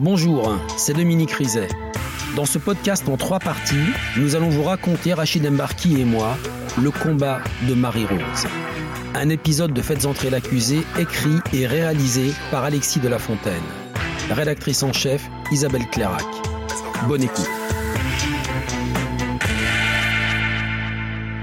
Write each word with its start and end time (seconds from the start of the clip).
Bonjour, 0.00 0.56
c'est 0.76 0.92
Dominique 0.92 1.32
Rizet. 1.32 1.66
Dans 2.36 2.44
ce 2.44 2.58
podcast 2.58 3.08
en 3.08 3.16
trois 3.16 3.40
parties, 3.40 3.74
nous 4.16 4.36
allons 4.36 4.48
vous 4.48 4.62
raconter, 4.62 5.12
Rachid 5.12 5.44
Embarki 5.44 6.00
et 6.00 6.04
moi, 6.04 6.38
le 6.80 6.92
combat 6.92 7.40
de 7.68 7.74
Marie-Rose. 7.74 8.46
Un 9.16 9.28
épisode 9.28 9.72
de 9.72 9.82
Faites 9.82 10.06
entrer 10.06 10.30
l'accusé 10.30 10.84
écrit 11.00 11.40
et 11.52 11.66
réalisé 11.66 12.30
par 12.52 12.62
Alexis 12.62 13.00
de 13.00 13.08
la 13.08 13.18
Fontaine. 13.18 13.60
Rédactrice 14.30 14.84
en 14.84 14.92
chef, 14.92 15.28
Isabelle 15.50 15.88
Clairac. 15.90 16.22
Bonne 17.08 17.24
écoute. 17.24 17.50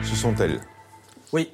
Ce 0.01 0.15
sont 0.15 0.33
elles. 0.35 0.61
Oui. 1.33 1.49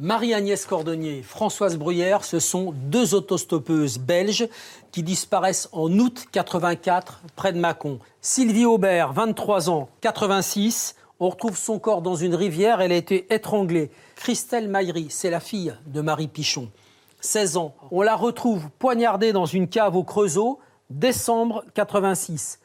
Marie-Agnès 0.00 0.66
Cordonnier, 0.66 1.22
Françoise 1.22 1.76
Bruyère, 1.76 2.24
ce 2.24 2.40
sont 2.40 2.72
deux 2.72 3.14
autostoppeuses 3.14 3.98
belges 3.98 4.48
qui 4.90 5.04
disparaissent 5.04 5.68
en 5.70 5.88
août 6.00 6.24
84 6.32 7.22
près 7.36 7.52
de 7.52 7.60
Mâcon. 7.60 8.00
Sylvie 8.20 8.64
Aubert, 8.64 9.12
23 9.12 9.70
ans, 9.70 9.88
86. 10.00 10.96
On 11.20 11.28
retrouve 11.28 11.56
son 11.56 11.78
corps 11.78 12.02
dans 12.02 12.16
une 12.16 12.34
rivière, 12.34 12.80
elle 12.80 12.90
a 12.90 12.96
été 12.96 13.32
étranglée. 13.32 13.92
Christelle 14.16 14.68
Maillery, 14.68 15.06
c'est 15.10 15.30
la 15.30 15.38
fille 15.38 15.72
de 15.86 16.00
Marie 16.00 16.26
Pichon, 16.26 16.72
16 17.20 17.56
ans. 17.56 17.76
On 17.92 18.02
la 18.02 18.16
retrouve 18.16 18.70
poignardée 18.80 19.32
dans 19.32 19.46
une 19.46 19.68
cave 19.68 19.94
au 19.94 20.02
Creusot, 20.02 20.58
décembre 20.90 21.64
86. 21.74 22.58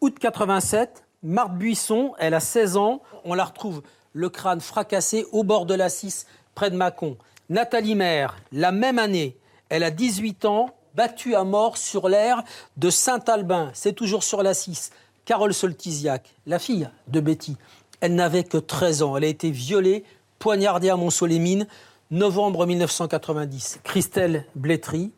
Août 0.00 0.16
87, 0.16 1.02
Marthe 1.24 1.58
Buisson, 1.58 2.12
elle 2.20 2.34
a 2.34 2.40
16 2.40 2.76
ans. 2.76 3.02
On 3.24 3.34
la 3.34 3.46
retrouve 3.46 3.82
le 4.12 4.28
crâne 4.28 4.60
fracassé 4.60 5.26
au 5.32 5.42
bord 5.42 5.66
de 5.66 5.74
la 5.74 5.88
Cisse, 5.88 6.26
près 6.54 6.70
de 6.70 6.76
Mâcon. 6.76 7.16
Nathalie 7.48 7.94
Maire, 7.94 8.36
la 8.52 8.72
même 8.72 8.98
année, 8.98 9.36
elle 9.68 9.84
a 9.84 9.90
18 9.90 10.44
ans, 10.44 10.74
battue 10.94 11.34
à 11.34 11.44
mort 11.44 11.76
sur 11.76 12.08
l'air 12.08 12.42
de 12.76 12.90
Saint-Albin, 12.90 13.70
c'est 13.74 13.94
toujours 13.94 14.22
sur 14.22 14.42
la 14.42 14.54
Cisse. 14.54 14.90
Carole 15.24 15.54
Soltisiac, 15.54 16.34
la 16.46 16.58
fille 16.58 16.88
de 17.08 17.20
Betty, 17.20 17.56
elle 18.00 18.14
n'avait 18.14 18.44
que 18.44 18.58
13 18.58 19.02
ans, 19.02 19.16
elle 19.16 19.24
a 19.24 19.28
été 19.28 19.50
violée, 19.50 20.04
poignardée 20.38 20.90
à 20.90 20.96
Mont-Solémine, 20.96 21.68
novembre 22.10 22.66
1990. 22.66 23.80
Christelle 23.84 24.44
Blétry, 24.56 25.12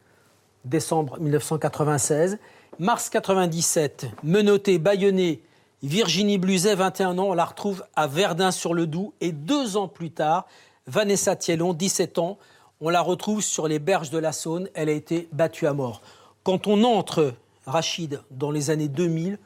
décembre 0.65 1.19
1996. 1.19 2.39
Mars 2.79 3.09
97, 3.09 4.07
menottée, 4.23 4.79
bâillonnée, 4.79 5.43
Virginie 5.83 6.39
Bluzet, 6.39 6.75
21 6.75 7.19
ans, 7.19 7.27
on 7.29 7.35
la 7.35 7.45
retrouve 7.45 7.85
à 7.95 8.07
Verdun-sur-le-Doubs. 8.07 9.13
Et 9.21 9.33
deux 9.33 9.77
ans 9.77 9.89
plus 9.89 10.11
tard, 10.11 10.47
Vanessa 10.87 11.35
Thiellon, 11.35 11.73
17 11.73 12.19
ans, 12.19 12.37
on 12.81 12.91
la 12.91 13.01
retrouve 13.01 13.41
sur 13.41 13.69
les 13.69 13.79
berges 13.79 14.11
de 14.11 14.19
la 14.19 14.33
Saône. 14.33 14.69
Elle 14.75 14.91
a 14.91 14.93
été 14.93 15.29
battue 15.33 15.67
à 15.67 15.73
mort. 15.73 16.03
Quand 16.43 16.67
on 16.67 16.85
entre, 16.85 17.33
Rachid, 17.67 18.21
dans 18.31 18.51
les 18.51 18.69
années 18.69 18.89
2000, 18.89 19.39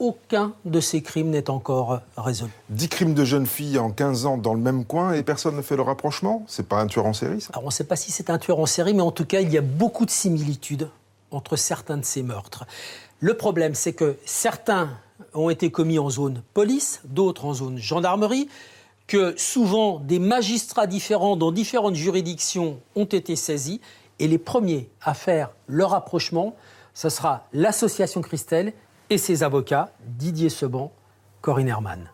aucun 0.00 0.54
de 0.64 0.80
ces 0.80 1.00
crimes 1.02 1.30
n'est 1.30 1.48
encore 1.48 2.00
résolu. 2.16 2.50
Dix 2.70 2.88
crimes 2.88 3.14
de 3.14 3.24
jeunes 3.24 3.46
filles 3.46 3.78
en 3.78 3.90
15 3.90 4.26
ans 4.26 4.36
dans 4.36 4.54
le 4.54 4.60
même 4.60 4.84
coin 4.84 5.12
et 5.12 5.22
personne 5.22 5.56
ne 5.56 5.62
fait 5.62 5.76
le 5.76 5.82
rapprochement? 5.82 6.42
C'est 6.48 6.66
pas 6.66 6.80
un 6.80 6.86
tueur 6.86 7.06
en 7.06 7.12
série, 7.12 7.40
ça? 7.40 7.50
Alors 7.52 7.64
on 7.64 7.68
ne 7.68 7.72
sait 7.72 7.84
pas 7.84 7.96
si 7.96 8.10
c'est 8.10 8.30
un 8.30 8.38
tueur 8.38 8.58
en 8.58 8.66
série, 8.66 8.94
mais 8.94 9.02
en 9.02 9.12
tout 9.12 9.26
cas, 9.26 9.40
il 9.40 9.52
y 9.52 9.58
a 9.58 9.62
beaucoup 9.62 10.06
de 10.06 10.10
similitudes 10.10 10.88
entre 11.30 11.54
certains 11.54 11.98
de 11.98 12.04
ces 12.04 12.24
meurtres. 12.24 12.64
Le 13.20 13.36
problème, 13.36 13.74
c'est 13.74 13.92
que 13.92 14.16
certains 14.24 14.90
ont 15.34 15.50
été 15.50 15.70
commis 15.70 16.00
en 16.00 16.10
zone 16.10 16.42
police, 16.54 17.02
d'autres 17.04 17.44
en 17.44 17.52
zone 17.52 17.78
gendarmerie, 17.78 18.48
que 19.10 19.34
souvent 19.36 19.98
des 19.98 20.20
magistrats 20.20 20.86
différents 20.86 21.34
dans 21.34 21.50
différentes 21.50 21.96
juridictions 21.96 22.80
ont 22.94 23.06
été 23.06 23.34
saisis, 23.34 23.80
et 24.20 24.28
les 24.28 24.38
premiers 24.38 24.88
à 25.02 25.14
faire 25.14 25.50
le 25.66 25.84
rapprochement, 25.84 26.54
ce 26.94 27.08
sera 27.08 27.48
l'association 27.52 28.20
Christelle 28.20 28.72
et 29.10 29.18
ses 29.18 29.42
avocats, 29.42 29.90
Didier 30.06 30.48
Seban, 30.48 30.92
Corinne 31.40 31.66
Herman. 31.66 32.08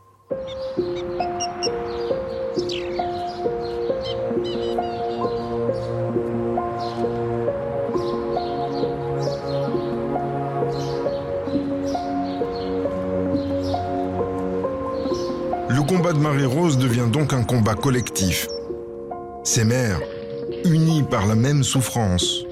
Combat 16.06 16.18
de 16.18 16.22
Marie-Rose 16.22 16.78
devient 16.78 17.08
donc 17.10 17.32
un 17.32 17.42
combat 17.42 17.74
collectif. 17.74 18.46
Ces 19.42 19.64
mères, 19.64 19.98
unies 20.64 21.02
par 21.02 21.26
la 21.26 21.34
même 21.34 21.64
souffrance, 21.64 22.44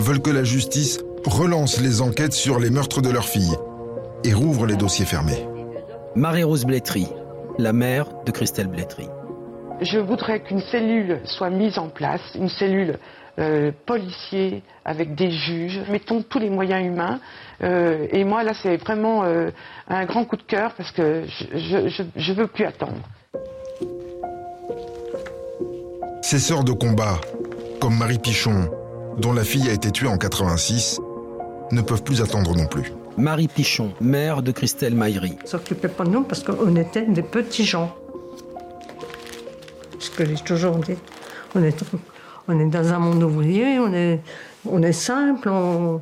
veulent 0.00 0.20
que 0.20 0.30
la 0.30 0.42
justice 0.42 0.98
relance 1.24 1.80
les 1.80 2.00
enquêtes 2.00 2.32
sur 2.32 2.58
les 2.58 2.68
meurtres 2.70 3.00
de 3.00 3.10
leurs 3.10 3.28
filles 3.28 3.56
et 4.24 4.32
rouvre 4.32 4.66
les 4.66 4.74
dossiers 4.74 5.04
fermés. 5.04 5.46
Marie-Rose 6.16 6.64
Blétry, 6.64 7.06
la 7.58 7.72
mère 7.72 8.08
de 8.26 8.32
Christelle 8.32 8.66
Blétry. 8.66 9.06
Je 9.80 9.98
voudrais 9.98 10.40
qu'une 10.40 10.60
cellule 10.60 11.20
soit 11.24 11.50
mise 11.50 11.78
en 11.78 11.88
place, 11.88 12.20
une 12.34 12.48
cellule 12.48 12.98
euh, 13.38 13.70
policier 13.86 14.62
avec 14.84 15.14
des 15.14 15.30
juges. 15.30 15.80
Mettons 15.88 16.22
tous 16.22 16.38
les 16.38 16.50
moyens 16.50 16.84
humains. 16.84 17.20
Euh, 17.62 18.06
et 18.10 18.24
moi, 18.24 18.42
là, 18.42 18.52
c'est 18.62 18.76
vraiment 18.76 19.24
euh, 19.24 19.50
un 19.88 20.04
grand 20.04 20.24
coup 20.24 20.36
de 20.36 20.42
cœur 20.42 20.74
parce 20.74 20.90
que 20.90 21.24
je 21.54 22.30
ne 22.30 22.34
veux 22.34 22.48
plus 22.48 22.64
attendre. 22.66 23.00
Ces 26.22 26.38
sœurs 26.38 26.64
de 26.64 26.72
combat, 26.72 27.18
comme 27.80 27.96
Marie 27.96 28.18
Pichon, 28.18 28.68
dont 29.16 29.32
la 29.32 29.44
fille 29.44 29.68
a 29.70 29.72
été 29.72 29.90
tuée 29.90 30.08
en 30.08 30.18
86, 30.18 31.00
ne 31.70 31.80
peuvent 31.80 32.02
plus 32.02 32.20
attendre 32.20 32.54
non 32.54 32.66
plus. 32.66 32.92
Marie 33.16 33.48
Pichon, 33.48 33.92
mère 34.00 34.42
de 34.42 34.52
Christelle 34.52 34.94
Maillery. 34.94 35.38
Ne 35.42 35.48
s'occupait 35.48 35.88
pas 35.88 36.04
de 36.04 36.10
nous 36.10 36.24
parce 36.24 36.42
qu'on 36.42 36.76
était 36.76 37.06
des 37.06 37.22
petits 37.22 37.64
gens. 37.64 37.94
Ce 40.00 40.10
que 40.10 40.24
j'ai 40.24 40.34
toujours 40.36 40.76
dit. 40.78 40.96
On 41.54 41.62
est, 41.62 41.84
on 42.48 42.58
est 42.58 42.66
dans 42.66 42.92
un 42.92 42.98
monde 42.98 43.22
ouvrier, 43.22 43.78
on 43.78 43.92
est, 43.92 44.20
on 44.66 44.82
est 44.82 44.92
simple, 44.92 45.48
on, 45.48 46.00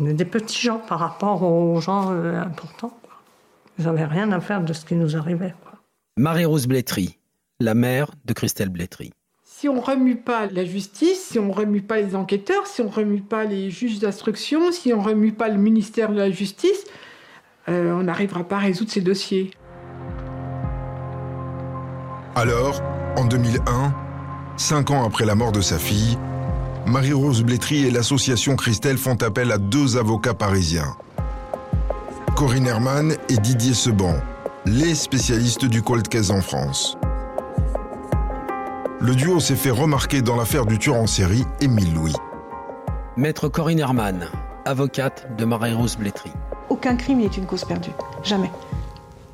on 0.00 0.06
est 0.06 0.14
des 0.14 0.24
petits 0.24 0.60
gens 0.60 0.78
par 0.78 0.98
rapport 0.98 1.42
aux 1.42 1.80
gens 1.80 2.10
euh, 2.10 2.40
importants. 2.40 2.98
Ils 3.78 3.84
n'avaient 3.84 4.06
rien 4.06 4.32
à 4.32 4.40
faire 4.40 4.62
de 4.62 4.72
ce 4.72 4.84
qui 4.84 4.94
nous 4.94 5.16
arrivait. 5.16 5.54
Marie-Rose 6.16 6.66
Blétry, 6.66 7.18
la 7.60 7.74
mère 7.74 8.10
de 8.24 8.32
Christelle 8.32 8.70
Blétry. 8.70 9.12
Si 9.44 9.68
on 9.68 9.74
ne 9.74 9.80
remue 9.80 10.16
pas 10.16 10.46
la 10.46 10.64
justice, 10.64 11.22
si 11.22 11.38
on 11.38 11.48
ne 11.48 11.52
remue 11.52 11.82
pas 11.82 12.00
les 12.00 12.16
enquêteurs, 12.16 12.66
si 12.66 12.80
on 12.80 12.86
ne 12.86 12.90
remue 12.90 13.20
pas 13.20 13.44
les 13.44 13.70
juges 13.70 13.98
d'instruction, 13.98 14.72
si 14.72 14.94
on 14.94 15.02
ne 15.02 15.06
remue 15.06 15.32
pas 15.32 15.48
le 15.48 15.58
ministère 15.58 16.12
de 16.12 16.16
la 16.16 16.30
Justice, 16.30 16.84
euh, 17.68 17.92
on 17.92 18.04
n'arrivera 18.04 18.44
pas 18.44 18.56
à 18.56 18.60
résoudre 18.60 18.90
ces 18.90 19.02
dossiers. 19.02 19.50
Alors, 22.40 22.80
en 23.18 23.26
2001, 23.26 23.94
cinq 24.56 24.90
ans 24.90 25.04
après 25.04 25.26
la 25.26 25.34
mort 25.34 25.52
de 25.52 25.60
sa 25.60 25.78
fille, 25.78 26.16
Marie-Rose 26.86 27.42
Blétry 27.42 27.84
et 27.84 27.90
l'association 27.90 28.56
Christelle 28.56 28.96
font 28.96 29.16
appel 29.16 29.52
à 29.52 29.58
deux 29.58 29.98
avocats 29.98 30.32
parisiens. 30.32 30.96
Corinne 32.34 32.66
Herman 32.66 33.14
et 33.28 33.36
Didier 33.36 33.74
Seban, 33.74 34.14
les 34.64 34.94
spécialistes 34.94 35.66
du 35.66 35.82
cold 35.82 36.08
case 36.08 36.30
en 36.30 36.40
France. 36.40 36.96
Le 39.00 39.14
duo 39.14 39.38
s'est 39.38 39.54
fait 39.54 39.70
remarquer 39.70 40.22
dans 40.22 40.36
l'affaire 40.36 40.64
du 40.64 40.78
tueur 40.78 40.96
en 40.96 41.06
série 41.06 41.44
Émile 41.60 41.92
Louis. 41.92 42.16
Maître 43.18 43.48
Corinne 43.48 43.80
Herman, 43.80 44.28
avocate 44.64 45.36
de 45.36 45.44
Marie-Rose 45.44 45.98
Blétry. 45.98 46.30
Aucun 46.70 46.96
crime 46.96 47.18
n'est 47.18 47.26
une 47.26 47.44
cause 47.44 47.66
perdue. 47.66 47.92
Jamais. 48.22 48.50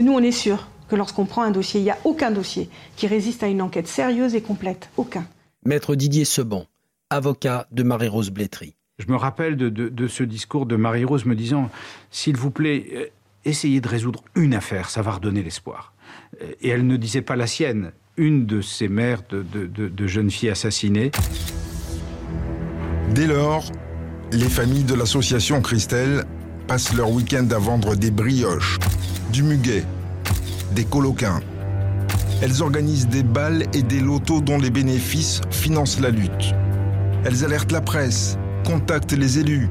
Nous, 0.01 0.13
on 0.13 0.19
est 0.19 0.33
sûr 0.33 0.67
que 0.89 0.97
lorsqu'on 0.97 1.25
prend 1.25 1.43
un 1.43 1.51
dossier, 1.51 1.81
il 1.81 1.85
n'y 1.85 1.91
a 1.91 1.99
aucun 2.05 2.31
dossier 2.31 2.69
qui 2.97 3.07
résiste 3.07 3.43
à 3.43 3.49
une 3.49 3.63
enquête 3.63 3.89
sérieuse 3.89 4.35
et 4.35 4.43
complète. 4.43 4.89
Aucun. 4.97 5.27
Maître 5.65 5.95
Didier 5.95 6.25
Seban, 6.25 6.67
avocat 7.11 7.67
de 7.73 7.83
Marie-Rose 7.83 8.31
Blétry. 8.31 8.75
Je 8.99 9.11
me 9.11 9.17
rappelle 9.17 9.57
de, 9.57 9.69
de 9.69 10.07
ce 10.07 10.23
discours 10.23 10.65
de 10.65 10.77
Marie-Rose 10.77 11.27
me 11.27 11.35
disant 11.35 11.71
S'il 12.11 12.37
vous 12.37 12.51
plaît, 12.51 12.87
euh, 12.95 13.07
essayez 13.45 13.81
de 13.81 13.89
résoudre 13.89 14.25
une 14.35 14.55
affaire, 14.55 14.89
ça 14.89 15.03
va 15.03 15.13
redonner 15.13 15.43
l'espoir. 15.43 15.93
Euh, 16.41 16.53
et 16.61 16.69
elle 16.69 16.87
ne 16.87 16.97
disait 16.97 17.23
pas 17.23 17.37
la 17.37 17.47
sienne, 17.47 17.93
une 18.17 18.47
de 18.47 18.63
ces 18.63 18.89
mères 18.89 19.23
de, 19.29 19.43
de, 19.43 19.67
de 19.67 20.07
jeunes 20.07 20.31
filles 20.31 20.51
assassinées. 20.51 21.11
Dès 23.15 23.27
lors, 23.27 23.71
les 24.33 24.49
familles 24.49 24.85
de 24.85 24.95
l'association 24.95 25.61
Christelle 25.61 26.25
passent 26.67 26.95
leur 26.95 27.11
week-end 27.11 27.47
à 27.51 27.59
vendre 27.59 27.95
des 27.95 28.11
brioches, 28.11 28.79
du 29.33 29.43
muguet, 29.43 29.85
des 30.73 30.85
coloquins. 30.85 31.41
Elles 32.43 32.63
organisent 32.63 33.09
des 33.09 33.23
balles 33.23 33.65
et 33.73 33.83
des 33.83 34.01
lotos 34.01 34.41
dont 34.41 34.59
les 34.59 34.71
bénéfices 34.71 35.41
financent 35.51 36.01
la 36.01 36.11
lutte. 36.11 36.55
Elles 37.25 37.45
alertent 37.45 37.73
la 37.73 37.81
presse, 37.81 38.39
contactent 38.65 39.13
les 39.13 39.39
élus 39.39 39.69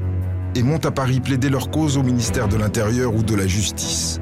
et 0.54 0.62
montent 0.62 0.86
à 0.86 0.90
Paris 0.90 1.20
plaider 1.20 1.48
leur 1.48 1.70
cause 1.70 1.96
au 1.96 2.02
ministère 2.02 2.48
de 2.48 2.56
l'Intérieur 2.56 3.14
ou 3.14 3.22
de 3.22 3.34
la 3.34 3.46
Justice. 3.46 4.20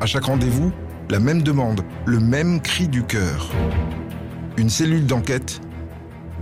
À 0.00 0.06
chaque 0.06 0.24
rendez-vous, 0.24 0.72
la 1.10 1.20
même 1.20 1.42
demande, 1.42 1.82
le 2.06 2.18
même 2.18 2.60
cri 2.60 2.88
du 2.88 3.04
cœur. 3.04 3.50
Une 4.56 4.70
cellule 4.70 5.06
d'enquête, 5.06 5.60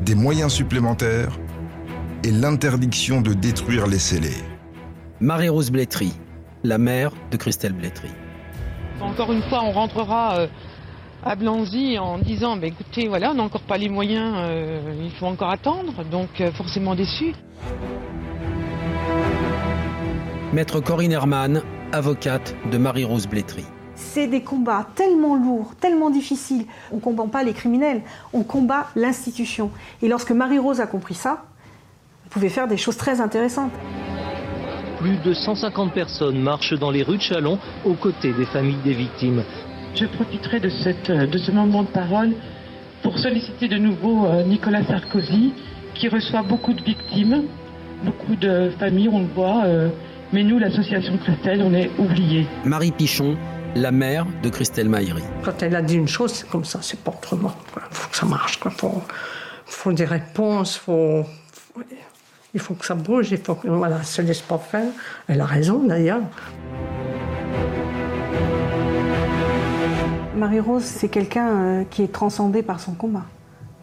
des 0.05 0.15
moyens 0.15 0.53
supplémentaires 0.53 1.39
et 2.25 2.31
l'interdiction 2.31 3.21
de 3.21 3.35
détruire 3.35 3.87
les 3.87 3.99
scellés. 3.99 4.43
Marie-Rose 5.21 5.71
Blétry, 5.71 6.13
la 6.63 6.79
mère 6.79 7.13
de 7.31 7.37
Christelle 7.37 7.73
Blétry. 7.73 8.09
Encore 9.03 9.33
une 9.33 9.43
fois, 9.43 9.63
on 9.65 9.73
rentrera 9.73 10.39
euh, 10.39 10.47
à 11.25 11.35
Blanzy 11.35 11.99
en 11.99 12.19
disant 12.19 12.57
bah, 12.57 12.69
écoutez, 12.69 13.09
voilà, 13.09 13.33
on 13.33 13.35
n'a 13.35 13.43
encore 13.43 13.63
pas 13.63 13.77
les 13.77 13.89
moyens, 13.89 14.35
euh, 14.37 14.95
il 15.03 15.11
faut 15.11 15.27
encore 15.27 15.51
attendre, 15.51 16.05
donc 16.05 16.41
euh, 16.41 16.53
forcément 16.53 16.95
déçu. 16.95 17.35
Maître 20.53 20.81
Corinne 20.81 21.13
Herman, 21.13 21.63
avocate 21.93 22.55
de 22.71 22.79
Marie-Rose 22.79 23.27
Blétry. 23.27 23.65
C'est 23.97 24.29
des 24.29 24.43
combats 24.43 24.87
tellement 24.95 25.35
lourds, 25.37 25.75
tellement 25.81 26.11
difficiles. 26.11 26.67
On 26.93 26.97
ne 26.97 27.01
combat 27.01 27.27
pas 27.27 27.43
les 27.43 27.55
criminels, 27.55 28.03
on 28.33 28.45
combat 28.45 28.87
l'institution. 28.95 29.71
Et 30.01 30.09
lorsque 30.09 30.31
Marie-Rose 30.31 30.81
a 30.81 30.87
compris 30.87 31.15
ça, 31.15 31.45
on 32.27 32.29
pouvait 32.29 32.49
faire 32.49 32.69
des 32.69 32.77
choses 32.77 32.97
très 32.97 33.21
intéressantes. 33.21 33.73
Plus 35.03 35.17
de 35.25 35.35
150 35.35 35.93
personnes 35.93 36.39
marchent 36.41 36.75
dans 36.79 36.91
les 36.91 37.03
rues 37.03 37.17
de 37.17 37.23
Chalon 37.23 37.59
aux 37.85 37.95
côtés 37.95 38.33
des 38.33 38.45
familles 38.47 38.79
des 38.85 38.93
victimes. 38.95 39.43
Je 39.97 40.07
profiterai 40.07 40.61
de, 40.61 40.69
cette, 40.69 41.11
de 41.11 41.39
ce 41.39 41.51
moment 41.51 41.83
de 41.83 41.89
parole 41.89 42.31
pour 43.03 43.19
solliciter 43.19 43.67
de 43.69 43.79
nouveau 43.79 44.27
euh, 44.27 44.45
Nicolas 44.45 44.85
Sarkozy, 44.85 45.53
qui 45.95 46.09
reçoit 46.09 46.43
beaucoup 46.43 46.73
de 46.73 46.83
victimes, 46.83 47.43
beaucoup 48.05 48.37
de 48.37 48.71
familles, 48.79 49.09
on 49.13 49.21
le 49.21 49.27
voit. 49.35 49.65
euh, 49.65 49.89
mais 50.33 50.45
nous, 50.45 50.59
l'association 50.59 51.19
Christelle, 51.19 51.63
on 51.63 51.75
est 51.75 51.91
oubliés. 51.99 52.47
Marie 52.65 52.93
Pichon, 52.93 53.37
la 53.75 53.91
mère 53.91 54.25
de 54.43 54.49
Christelle 54.49 54.89
Maïri. 54.89 55.23
Quand 55.45 55.63
elle 55.63 55.75
a 55.77 55.83
dit 55.83 55.97
une 55.97 56.09
chose, 56.09 56.33
c'est 56.33 56.49
comme 56.49 56.65
ça, 56.65 56.79
c'est 56.81 57.01
pas 57.03 57.11
autrement. 57.11 57.53
Il 57.77 57.83
faut 57.97 58.09
que 58.09 58.17
ça 58.17 58.25
marche. 58.27 58.59
Il 58.65 58.71
faut, 58.71 59.03
faut 59.67 59.93
des 59.93 60.05
réponses, 60.07 60.77
faut, 60.79 61.25
faut- 61.75 61.81
il 62.55 62.61
faut 62.61 62.75
que 62.75 62.85
ça 62.85 62.95
bouge, 62.95 63.31
il 63.31 63.39
faut 63.39 63.55
que. 63.55 63.69
Voilà, 63.69 63.99
elle 64.01 64.05
se 64.05 64.23
laisse 64.23 64.41
pas 64.41 64.59
faire. 64.59 64.89
Elle 65.29 65.41
a 65.41 65.47
raison 65.47 65.83
d'ailleurs. 65.87 66.21
Marie-Rose, 70.37 70.83
c'est 70.83 71.09
quelqu'un 71.09 71.49
euh, 71.49 71.85
qui 71.89 72.03
est 72.03 72.13
transcendé 72.13 72.63
par 72.63 72.81
son 72.81 72.93
combat, 72.93 73.25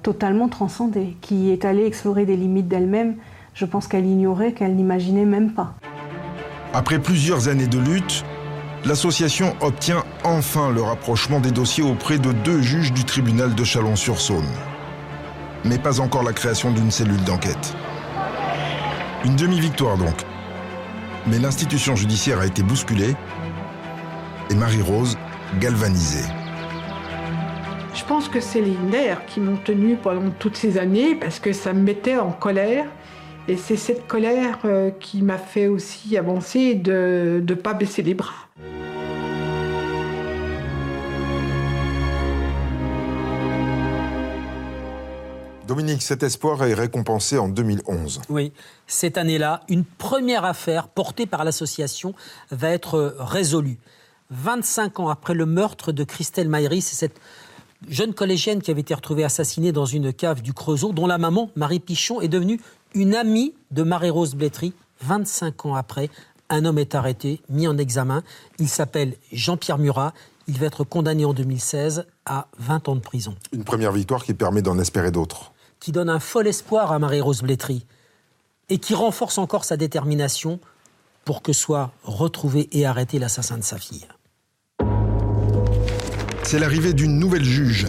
totalement 0.04 0.50
transcendé, 0.50 1.16
qui 1.22 1.52
est 1.52 1.64
allé 1.64 1.86
explorer 1.86 2.26
des 2.26 2.36
limites 2.36 2.68
d'elle-même, 2.68 3.16
je 3.54 3.66
pense 3.66 3.88
qu'elle 3.88 4.06
ignorait, 4.06 4.52
qu'elle 4.52 4.76
n'imaginait 4.76 5.26
même 5.26 5.54
pas. 5.54 5.76
Après 6.74 7.00
plusieurs 7.00 7.48
années 7.48 7.68
de 7.68 7.80
lutte, 7.80 8.26
l'association 8.84 9.56
obtient 9.62 10.04
enfin 10.24 10.70
le 10.72 10.82
rapprochement 10.82 11.40
des 11.40 11.52
dossiers 11.52 11.84
auprès 11.84 12.20
de 12.20 12.34
deux 12.34 12.62
juges 12.62 12.92
du 12.92 13.06
tribunal 13.06 13.56
de 13.56 13.64
Chalon-sur-Saône. 13.64 14.44
Mais 15.64 15.78
pas 15.78 16.02
encore 16.02 16.24
la 16.24 16.34
création 16.34 16.72
d'une 16.72 16.92
cellule 16.92 17.24
d'enquête. 17.24 17.76
Une 19.26 19.36
demi-victoire 19.36 19.98
donc. 19.98 20.16
Mais 21.28 21.40
l'institution 21.40 21.94
judiciaire 21.96 22.40
a 22.40 22.46
été 22.46 22.64
bousculée 22.64 23.16
et 24.50 24.56
Marie-Rose 24.56 25.18
galvanisée. 25.60 26.24
Je 27.94 28.06
pense 28.06 28.30
que 28.30 28.40
c'est 28.40 28.62
les 28.62 28.78
nerfs 28.90 29.26
qui 29.26 29.42
m'ont 29.42 29.58
tenu 29.58 29.98
pendant 29.98 30.30
toutes 30.40 30.56
ces 30.56 30.78
années 30.78 31.16
parce 31.16 31.40
que 31.40 31.52
ça 31.52 31.74
me 31.74 31.82
mettait 31.82 32.18
en 32.18 32.32
colère. 32.32 32.86
Et 33.50 33.58
c'est 33.58 33.76
cette 33.76 34.08
colère 34.08 34.60
euh, 34.64 34.90
qui 34.92 35.22
m'a 35.22 35.38
fait 35.38 35.68
aussi 35.68 36.18
avancer 36.18 36.76
de 36.76 37.44
ne 37.46 37.54
pas 37.56 37.74
baisser 37.74 38.04
les 38.04 38.14
bras. 38.14 38.48
Dominique, 45.70 46.02
cet 46.02 46.24
espoir 46.24 46.64
est 46.64 46.74
récompensé 46.74 47.38
en 47.38 47.48
2011. 47.48 48.22
Oui, 48.30 48.54
cette 48.88 49.20
année-là, 49.20 49.62
une 49.70 49.86
première 49.86 50.44
affaire 50.44 50.88
portée 50.88 51.28
par 51.28 51.44
l'association 51.44 52.16
va 52.50 52.72
être 52.72 53.16
résolue. 53.20 53.78
25 54.32 55.00
ans 55.00 55.10
après 55.10 55.36
le 55.36 55.46
meurtre 55.46 55.92
de 55.92 56.04
Christelle 56.04 56.50
Maïri, 56.50 56.82
c'est 56.82 56.96
cette 56.96 57.22
jeune 57.88 58.16
collégienne 58.16 58.64
qui 58.64 58.72
avait 58.72 58.82
été 58.82 58.96
retrouvée 58.96 59.24
assassinée 59.24 59.72
dans 59.72 59.86
une 59.86 60.12
cave 60.12 60.42
du 60.42 60.54
Creusot, 60.54 60.92
dont 60.92 61.06
la 61.06 61.20
maman, 61.20 61.52
Marie 61.56 61.80
Pichon, 61.80 62.20
est 62.20 62.30
devenue 62.30 62.60
une 62.96 63.14
amie 63.14 63.54
de 63.70 63.84
Marie-Rose 63.84 64.34
Blétry. 64.34 64.74
25 65.02 65.68
ans 65.68 65.76
après, 65.76 66.10
un 66.50 66.66
homme 66.66 66.80
est 66.80 66.96
arrêté, 66.96 67.42
mis 67.48 67.68
en 67.68 67.78
examen. 67.78 68.24
Il 68.58 68.70
s'appelle 68.70 69.18
Jean-Pierre 69.32 69.78
Murat. 69.78 70.16
Il 70.48 70.58
va 70.58 70.66
être 70.66 70.84
condamné 70.84 71.26
en 71.26 71.34
2016 71.36 72.08
à 72.26 72.48
20 72.58 72.90
ans 72.90 72.96
de 72.96 73.02
prison. 73.02 73.36
Une 73.54 73.64
première 73.64 73.92
victoire 73.92 74.24
qui 74.24 74.34
permet 74.34 74.64
d'en 74.64 74.80
espérer 74.80 75.12
d'autres. 75.12 75.52
Qui 75.80 75.92
donne 75.92 76.10
un 76.10 76.20
fol 76.20 76.48
espoir 76.48 76.92
à 76.92 77.00
Marie-Rose 77.00 77.42
Blétry 77.42 77.86
et 78.70 78.78
qui 78.78 78.94
renforce 78.94 79.38
encore 79.38 79.66
sa 79.66 79.78
détermination 79.78 80.60
pour 81.26 81.42
que 81.42 81.54
soit 81.54 81.92
retrouvé 82.04 82.70
et 82.72 82.86
arrêté 82.86 83.20
l'assassin 83.20 83.58
de 83.58 83.64
sa 83.64 83.78
fille. 83.78 84.08
C'est 86.44 86.60
l'arrivée 86.60 86.94
d'une 86.94 87.20
nouvelle 87.20 87.44
juge 87.44 87.88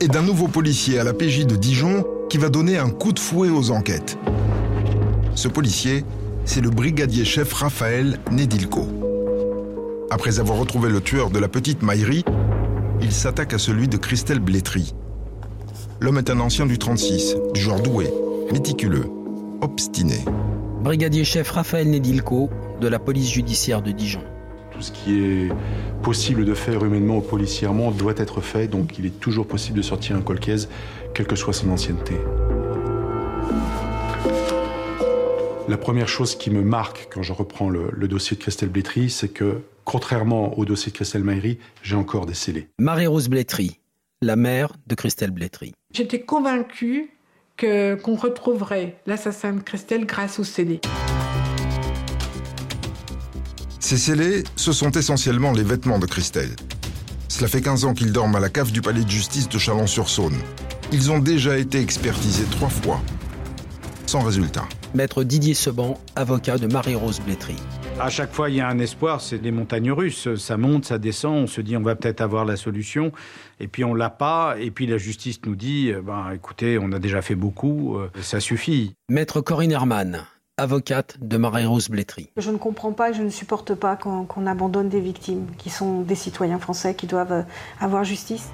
et 0.00 0.08
d'un 0.08 0.22
nouveau 0.22 0.48
policier 0.48 0.98
à 0.98 1.04
la 1.04 1.14
PJ 1.14 1.46
de 1.46 1.56
Dijon 1.56 2.04
qui 2.28 2.38
va 2.38 2.48
donner 2.48 2.78
un 2.78 2.90
coup 2.90 3.12
de 3.12 3.18
fouet 3.18 3.48
aux 3.48 3.70
enquêtes. 3.70 4.18
Ce 5.34 5.48
policier, 5.48 6.04
c'est 6.44 6.60
le 6.60 6.70
brigadier 6.70 7.24
chef 7.24 7.52
Raphaël 7.52 8.20
Nedilko. 8.30 8.86
Après 10.10 10.38
avoir 10.38 10.58
retrouvé 10.58 10.90
le 10.90 11.00
tueur 11.00 11.30
de 11.30 11.38
la 11.38 11.48
petite 11.48 11.82
Maïri, 11.82 12.24
il 13.00 13.12
s'attaque 13.12 13.52
à 13.52 13.58
celui 13.58 13.88
de 13.88 13.96
Christelle 13.96 14.40
Blétry. 14.40 14.94
L'homme 15.98 16.18
est 16.18 16.28
un 16.28 16.40
ancien 16.40 16.66
du 16.66 16.76
36, 16.76 17.36
du 17.54 17.60
genre 17.60 17.80
doué, 17.80 18.12
méticuleux, 18.52 19.06
obstiné. 19.62 20.24
Brigadier 20.82 21.24
chef 21.24 21.50
Raphaël 21.50 21.88
Nedilko 21.90 22.50
de 22.82 22.86
la 22.86 22.98
police 22.98 23.32
judiciaire 23.32 23.80
de 23.80 23.92
Dijon. 23.92 24.20
Tout 24.72 24.82
ce 24.82 24.92
qui 24.92 25.18
est 25.18 25.48
possible 26.02 26.44
de 26.44 26.52
faire 26.52 26.84
humainement 26.84 27.16
ou 27.16 27.20
policièrement 27.22 27.92
doit 27.92 28.12
être 28.18 28.42
fait, 28.42 28.68
donc 28.68 28.98
il 28.98 29.06
est 29.06 29.20
toujours 29.20 29.46
possible 29.46 29.78
de 29.78 29.82
sortir 29.82 30.16
un 30.16 30.20
colcaise, 30.20 30.68
quelle 31.14 31.26
que 31.26 31.34
soit 31.34 31.54
son 31.54 31.70
ancienneté. 31.70 32.14
La 35.66 35.78
première 35.78 36.08
chose 36.08 36.36
qui 36.36 36.50
me 36.50 36.60
marque 36.60 37.08
quand 37.10 37.22
je 37.22 37.32
reprends 37.32 37.70
le, 37.70 37.88
le 37.90 38.06
dossier 38.06 38.36
de 38.36 38.42
Christelle 38.42 38.68
Blétry, 38.68 39.08
c'est 39.08 39.28
que, 39.28 39.62
contrairement 39.84 40.58
au 40.58 40.66
dossier 40.66 40.92
de 40.92 40.96
Christelle 40.96 41.24
Maïri, 41.24 41.58
j'ai 41.82 41.96
encore 41.96 42.26
des 42.26 42.34
scellés. 42.34 42.68
Marie-Rose 42.78 43.28
Blétry, 43.28 43.80
la 44.26 44.36
mère 44.36 44.72
de 44.86 44.94
Christelle 44.94 45.30
Blétry. 45.30 45.72
J'étais 45.94 46.20
convaincue 46.20 47.10
que, 47.56 47.94
qu'on 47.94 48.16
retrouverait 48.16 49.00
l'assassin 49.06 49.52
de 49.52 49.60
Christelle 49.60 50.04
grâce 50.04 50.38
au 50.38 50.44
scellé. 50.44 50.80
Ces 53.78 53.96
scellés, 53.96 54.42
ce 54.56 54.72
sont 54.72 54.90
essentiellement 54.90 55.52
les 55.52 55.62
vêtements 55.62 56.00
de 56.00 56.06
Christelle. 56.06 56.50
Cela 57.28 57.48
fait 57.48 57.60
15 57.60 57.84
ans 57.84 57.94
qu'ils 57.94 58.12
dorment 58.12 58.36
à 58.36 58.40
la 58.40 58.48
cave 58.48 58.72
du 58.72 58.82
palais 58.82 59.04
de 59.04 59.10
justice 59.10 59.48
de 59.48 59.58
Chalon-sur-Saône. 59.58 60.36
Ils 60.92 61.12
ont 61.12 61.20
déjà 61.20 61.56
été 61.56 61.80
expertisés 61.80 62.44
trois 62.50 62.68
fois. 62.68 63.00
Sans 64.06 64.22
résultat. 64.22 64.64
Maître 64.94 65.22
Didier 65.22 65.54
Seban, 65.54 66.00
avocat 66.16 66.58
de 66.58 66.66
Marie-Rose 66.66 67.20
Blétry. 67.20 67.56
À 67.98 68.10
chaque 68.10 68.30
fois, 68.30 68.50
il 68.50 68.56
y 68.56 68.60
a 68.60 68.68
un 68.68 68.78
espoir, 68.78 69.22
c'est 69.22 69.38
des 69.38 69.50
montagnes 69.50 69.90
russes. 69.90 70.34
Ça 70.36 70.58
monte, 70.58 70.84
ça 70.84 70.98
descend, 70.98 71.44
on 71.44 71.46
se 71.46 71.62
dit 71.62 71.78
on 71.78 71.82
va 71.82 71.96
peut-être 71.96 72.20
avoir 72.20 72.44
la 72.44 72.56
solution, 72.56 73.10
et 73.58 73.68
puis 73.68 73.84
on 73.84 73.94
l'a 73.94 74.10
pas, 74.10 74.56
et 74.60 74.70
puis 74.70 74.86
la 74.86 74.98
justice 74.98 75.40
nous 75.46 75.56
dit, 75.56 75.90
euh, 75.90 76.02
ben 76.02 76.30
écoutez, 76.34 76.78
on 76.78 76.92
a 76.92 76.98
déjà 76.98 77.22
fait 77.22 77.34
beaucoup, 77.34 77.96
euh, 77.96 78.10
ça 78.20 78.38
suffit. 78.38 78.94
Maître 79.08 79.40
Corinne 79.40 79.72
Herman, 79.72 80.24
avocate 80.58 81.16
de 81.22 81.38
Marie-Rose 81.38 81.88
Blétry. 81.88 82.28
Je 82.36 82.50
ne 82.50 82.58
comprends 82.58 82.92
pas 82.92 83.10
et 83.10 83.14
je 83.14 83.22
ne 83.22 83.30
supporte 83.30 83.74
pas 83.74 83.96
qu'on 83.96 84.46
abandonne 84.46 84.90
des 84.90 85.00
victimes 85.00 85.46
qui 85.56 85.70
sont 85.70 86.02
des 86.02 86.16
citoyens 86.16 86.58
français 86.58 86.94
qui 86.94 87.06
doivent 87.06 87.32
euh, 87.32 87.42
avoir 87.80 88.04
justice. 88.04 88.50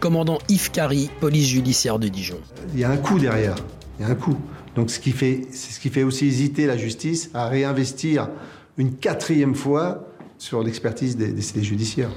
Commandant 0.00 0.38
Yves 0.48 0.70
Carry, 0.70 1.10
police 1.20 1.48
judiciaire 1.48 1.98
de 1.98 2.08
Dijon. 2.08 2.38
Il 2.72 2.80
y 2.80 2.84
a 2.84 2.90
un 2.90 2.96
coût 2.96 3.18
derrière. 3.18 3.56
Il 3.98 4.06
y 4.06 4.08
a 4.08 4.12
un 4.12 4.14
coût. 4.14 4.38
Donc 4.76 4.90
ce 4.90 5.00
qui 5.00 5.12
fait, 5.12 5.40
c'est 5.50 5.72
ce 5.72 5.80
qui 5.80 5.88
fait 5.88 6.02
aussi 6.02 6.26
hésiter 6.26 6.66
la 6.66 6.76
justice 6.76 7.30
à 7.32 7.48
réinvestir 7.48 8.28
une 8.76 8.94
quatrième 8.94 9.54
fois 9.54 10.06
sur 10.36 10.62
l'expertise 10.62 11.16
des, 11.16 11.28
des 11.28 11.40
scellés 11.40 11.64
judiciaires. 11.64 12.10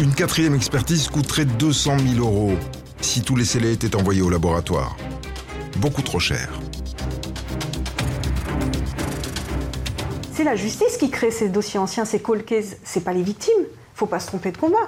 Une 0.00 0.12
quatrième 0.12 0.56
expertise 0.56 1.08
coûterait 1.08 1.44
200 1.44 1.98
000 2.16 2.26
euros 2.26 2.56
si 3.00 3.22
tous 3.22 3.36
les 3.36 3.44
scellés 3.44 3.72
étaient 3.72 3.94
envoyés 3.94 4.22
au 4.22 4.30
laboratoire. 4.30 4.96
Beaucoup 5.78 6.02
trop 6.02 6.18
cher. 6.18 6.48
C'est 10.32 10.44
la 10.44 10.56
justice 10.56 10.96
qui 10.96 11.10
crée 11.10 11.30
ces 11.30 11.48
dossiers 11.48 11.78
anciens, 11.78 12.04
ces 12.04 12.20
cold 12.20 12.44
cases. 12.44 12.76
C'est 12.82 13.04
pas 13.04 13.12
les 13.12 13.22
victimes. 13.22 13.64
Faut 13.94 14.06
pas 14.06 14.18
se 14.18 14.26
tromper 14.26 14.50
de 14.50 14.56
combat. 14.56 14.78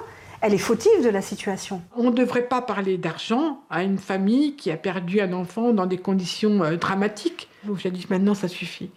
Elle 0.45 0.53
est 0.53 0.57
fautive 0.57 1.01
de 1.01 1.07
la 1.07 1.21
situation. 1.21 1.81
On 1.95 2.11
ne 2.11 2.11
devrait 2.11 2.49
pas 2.49 2.61
parler 2.61 2.97
d'argent 2.97 3.61
à 3.69 3.81
une 3.81 3.97
famille 3.97 4.57
qui 4.57 4.71
a 4.71 4.75
perdu 4.75 5.21
un 5.21 5.31
enfant 5.31 5.71
dans 5.71 5.85
des 5.85 5.97
conditions 5.97 6.61
euh, 6.65 6.75
dramatiques. 6.75 7.47
Donc 7.63 7.77
j'ai 7.77 7.91
dit 7.91 8.05
maintenant 8.09 8.33
ça 8.33 8.49
suffit. 8.49 8.91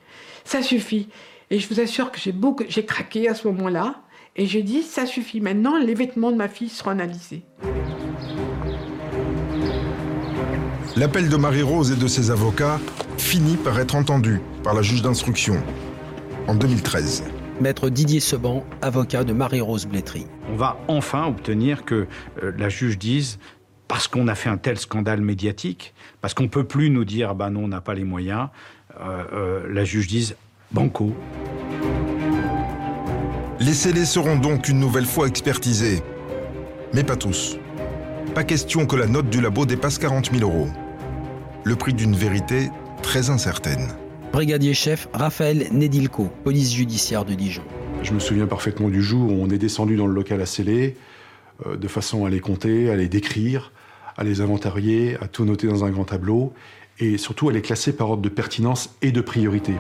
Ça 0.45 0.61
suffit. 0.61 1.09
Et 1.51 1.61
je 1.61 1.69
vous 1.69 1.79
assure 1.79 2.11
que 2.11 2.19
j'ai 2.19 2.33
beaucoup, 2.33 2.65
j'ai 2.69 2.85
craqué 2.85 3.29
à 3.29 3.37
ce 3.37 3.47
moment-là. 3.47 3.95
Et 4.35 4.47
j'ai 4.47 4.65
dit 4.65 4.83
ça 4.83 5.07
suffit. 5.07 5.41
Maintenant 5.41 5.79
les 5.79 5.95
vêtements 5.95 6.33
de 6.33 6.37
ma 6.37 6.49
fille 6.49 6.69
seront 6.69 6.91
analysés. 6.91 7.45
L'appel 10.97 11.29
de 11.29 11.37
Marie-Rose 11.37 11.93
et 11.93 11.97
de 11.97 12.09
ses 12.09 12.33
avocats 12.33 12.81
finit 13.19 13.57
par 13.57 13.79
être 13.79 13.95
entendu 13.95 14.41
par 14.65 14.75
la 14.75 14.83
juge 14.83 15.03
d'instruction 15.03 15.63
en 16.49 16.57
2013. 16.57 17.23
Maître 17.61 17.89
Didier 17.89 18.21
Seban, 18.21 18.65
avocat 18.83 19.25
de 19.25 19.33
Marie-Rose 19.33 19.87
Blétry. 19.87 20.27
On 20.53 20.57
va 20.57 20.77
enfin 20.89 21.27
obtenir 21.27 21.85
que 21.85 22.07
euh, 22.43 22.53
la 22.59 22.69
juge 22.69 22.99
dise 22.99 23.39
parce 23.89 24.09
qu'on 24.09 24.29
a 24.29 24.35
fait 24.35 24.51
un 24.51 24.59
tel 24.59 24.79
scandale 24.79 25.23
médiatique, 25.23 25.95
parce 26.21 26.35
qu'on 26.35 26.43
ne 26.43 26.49
peut 26.49 26.65
plus 26.65 26.91
nous 26.91 27.05
dire 27.05 27.35
bah 27.35 27.49
non, 27.49 27.65
on 27.65 27.69
n'a 27.69 27.81
pas 27.81 27.95
les 27.95 28.05
moyens, 28.05 28.49
euh, 29.01 29.25
euh, 29.33 29.67
la 29.73 29.85
juge 29.85 30.07
dise 30.07 30.37
banco. 30.71 31.15
Les 33.59 33.73
scellés 33.73 34.05
seront 34.05 34.37
donc 34.37 34.69
une 34.69 34.79
nouvelle 34.79 35.07
fois 35.07 35.27
expertisés. 35.27 36.03
Mais 36.93 37.05
pas 37.05 37.17
tous. 37.17 37.57
Pas 38.35 38.45
question 38.45 38.85
que 38.85 38.97
la 38.97 39.07
note 39.07 39.31
du 39.31 39.41
labo 39.41 39.65
dépasse 39.65 39.99
40 39.99 40.31
000 40.31 40.43
euros. 40.43 40.69
Le 41.65 41.75
prix 41.75 41.95
d'une 41.95 42.15
vérité 42.15 42.69
très 43.03 43.31
incertaine. 43.31 43.89
Brigadier 44.33 44.75
chef 44.75 45.09
Raphaël 45.13 45.69
Nedilko, 45.73 46.31
police 46.45 46.75
judiciaire 46.75 47.25
de 47.25 47.35
Dijon. 47.35 47.63
Je 48.03 48.13
me 48.13 48.19
souviens 48.19 48.47
parfaitement 48.47 48.89
du 48.89 49.03
jour 49.03 49.33
où 49.33 49.43
on 49.43 49.49
est 49.49 49.59
descendu 49.59 49.97
dans 49.97 50.07
le 50.07 50.15
local 50.15 50.41
à 50.41 50.47
sceller, 50.47 50.97
euh, 51.67 51.77
de 51.77 51.89
façon 51.89 52.27
à 52.27 52.31
les 52.31 52.41
compter, 52.41 52.91
à 52.91 52.97
les 52.97 53.09
décrire, 53.09 53.73
à 54.17 54.25
les 54.25 54.41
inventarier, 54.41 55.17
à 55.21 55.29
tout 55.29 55.45
noter 55.45 55.67
dans 55.67 55.85
un 55.85 55.91
grand 55.91 56.05
tableau, 56.05 56.53
et 56.99 57.19
surtout 57.19 57.49
à 57.49 57.53
les 57.53 57.63
classer 57.63 57.93
par 57.95 58.11
ordre 58.11 58.23
de 58.23 58.29
pertinence 58.29 58.91
et 59.03 59.13
de 59.13 59.21
priorité. 59.21 59.75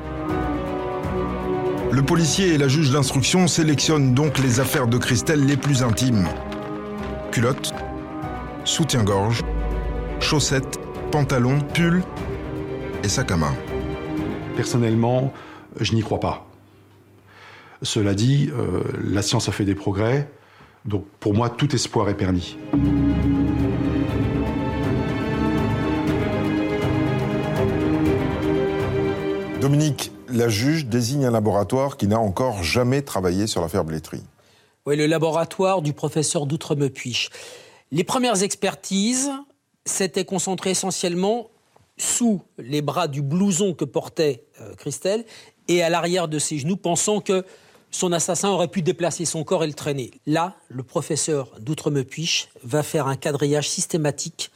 Le 1.93 2.03
policier 2.03 2.49
et 2.49 2.59
la 2.59 2.69
juge 2.69 2.91
d'instruction 2.91 3.49
sélectionnent 3.49 4.12
donc 4.12 4.38
les 4.38 4.61
affaires 4.61 4.87
de 4.87 4.99
Christelle 4.99 5.47
les 5.47 5.57
plus 5.57 5.83
intimes. 5.83 6.26
Culotte, 7.31 7.73
soutien-gorge, 8.65 9.43
chaussettes, 10.21 10.79
pantalons, 11.11 11.61
pull 11.73 12.03
et 13.03 13.09
sac 13.09 13.31
à 13.31 13.37
main. 13.37 13.55
Personnellement, 14.57 15.33
je 15.79 15.95
n'y 15.95 16.01
crois 16.01 16.19
pas. 16.19 16.47
Cela 17.83 18.15
dit, 18.15 18.51
euh, 18.53 18.83
la 19.05 19.21
science 19.21 19.49
a 19.49 19.53
fait 19.53 19.67
des 19.67 19.75
progrès, 19.75 20.31
donc 20.87 21.05
pour 21.21 21.35
moi, 21.35 21.51
tout 21.51 21.75
espoir 21.75 22.09
est 22.09 22.17
permis. 22.17 22.57
Dominique, 29.61 30.13
la 30.29 30.49
juge 30.49 30.87
désigne 30.87 31.27
un 31.27 31.31
laboratoire 31.31 31.97
qui 31.97 32.07
n'a 32.07 32.19
encore 32.19 32.63
jamais 32.63 33.03
travaillé 33.03 33.47
sur 33.47 33.61
l'affaire 33.61 33.85
Blétry. 33.85 34.23
Oui, 34.87 34.97
le 34.97 35.07
laboratoire 35.07 35.83
du 35.83 35.93
professeur 35.93 36.47
d'Outre-me-Puich. 36.47 37.31
Les 37.91 38.05
premières 38.05 38.43
expertises 38.43 39.31
s'étaient 39.85 40.25
concentrées 40.25 40.71
essentiellement 40.71 41.51
sous 41.99 42.43
les 42.59 42.83
bras 42.83 43.09
du 43.09 43.23
blouson 43.23 43.75
que 43.75 43.85
portait 43.85 44.45
euh, 44.61 44.75
Christelle 44.75 45.25
et 45.69 45.83
à 45.83 45.88
l'arrière 45.88 46.29
de 46.29 46.38
ses 46.38 46.59
genoux, 46.59 46.76
pensant 46.76 47.21
que 47.21 47.45
son 47.91 48.12
assassin 48.12 48.50
aurait 48.50 48.69
pu 48.69 48.83
déplacer 48.83 49.25
son 49.25 49.45
corps 49.45 49.65
et 49.65 49.67
le 49.67 49.73
traîner. 49.73 50.11
Là, 50.26 50.57
le 50.69 50.83
professeur 50.83 51.53
d'Outre-me-Puich 51.61 52.49
va 52.62 52.83
faire 52.83 53.07
un 53.07 53.17
quadrillage 53.17 53.69
systématique 53.71 54.50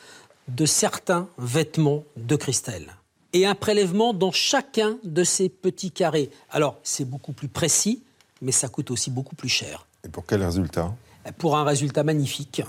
de 0.48 0.66
certains 0.66 1.28
vêtements 1.38 2.04
de 2.16 2.36
Christelle 2.36 2.96
et 3.32 3.46
un 3.46 3.54
prélèvement 3.54 4.12
dans 4.12 4.32
chacun 4.32 4.98
de 5.04 5.24
ces 5.24 5.48
petits 5.48 5.90
carrés. 5.90 6.30
Alors, 6.50 6.78
c'est 6.82 7.04
beaucoup 7.04 7.32
plus 7.32 7.48
précis, 7.48 8.02
mais 8.42 8.52
ça 8.52 8.68
coûte 8.68 8.90
aussi 8.90 9.10
beaucoup 9.10 9.36
plus 9.36 9.48
cher. 9.48 9.86
Et 10.04 10.08
pour 10.08 10.26
quel 10.26 10.42
résultat? 10.42 10.92
Pour 11.38 11.56
un 11.56 11.64
résultat 11.64 12.02
magnifique, 12.02 12.62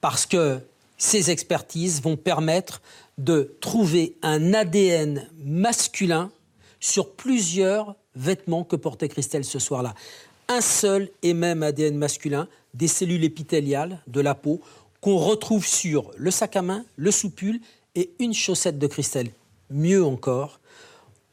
parce 0.00 0.26
que 0.26 0.60
ces 0.98 1.30
expertises 1.30 2.02
vont 2.02 2.16
permettre 2.16 2.82
de 3.18 3.56
trouver 3.60 4.16
un 4.22 4.54
ADN 4.54 5.28
masculin 5.44 6.30
sur 6.80 7.12
plusieurs 7.12 7.96
vêtements 8.16 8.64
que 8.64 8.76
portait 8.76 9.08
Christelle 9.08 9.44
ce 9.44 9.58
soir-là. 9.58 9.94
Un 10.48 10.60
seul 10.60 11.08
et 11.22 11.34
même 11.34 11.62
ADN 11.62 11.96
masculin, 11.96 12.48
des 12.74 12.88
cellules 12.88 13.24
épithéliales 13.24 14.02
de 14.06 14.20
la 14.20 14.34
peau, 14.34 14.60
qu'on 15.00 15.16
retrouve 15.16 15.66
sur 15.66 16.10
le 16.16 16.30
sac 16.30 16.56
à 16.56 16.62
main, 16.62 16.84
le 16.96 17.10
soupule 17.10 17.60
et 17.94 18.10
une 18.18 18.34
chaussette 18.34 18.78
de 18.78 18.86
Christelle. 18.86 19.30
Mieux 19.70 20.04
encore, 20.04 20.60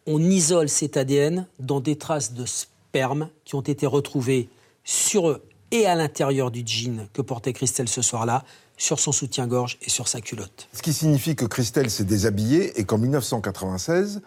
on 0.08 0.22
isole 0.22 0.70
cet 0.70 0.98
ADN 0.98 1.48
dans 1.60 1.80
des 1.80 1.98
traces 1.98 2.34
de 2.34 2.46
sperme 2.46 3.30
qui 3.46 3.56
ont 3.56 3.62
été 3.62 3.86
retrouvées 3.86 4.50
sur 4.84 5.30
eux 5.30 5.44
et 5.72 5.86
à 5.86 5.96
l'intérieur 5.96 6.52
du 6.52 6.64
jean 6.66 7.08
que 7.14 7.22
portait 7.22 7.54
Christelle 7.54 7.88
ce 7.88 8.02
soir-là, 8.02 8.44
sur 8.82 9.00
son 9.00 9.12
soutien-gorge 9.12 9.78
et 9.84 9.92
sur 9.92 10.08
sa 10.08 10.22
culotte. 10.22 10.68
Ce 10.74 10.82
qui 10.82 10.92
signifie 10.92 11.36
que 11.36 11.46
Christelle 11.46 11.92
s'est 11.92 12.04
déshabillée 12.04 12.80
et 12.80 12.84
qu'en 12.84 12.98
1996, 12.98 14.22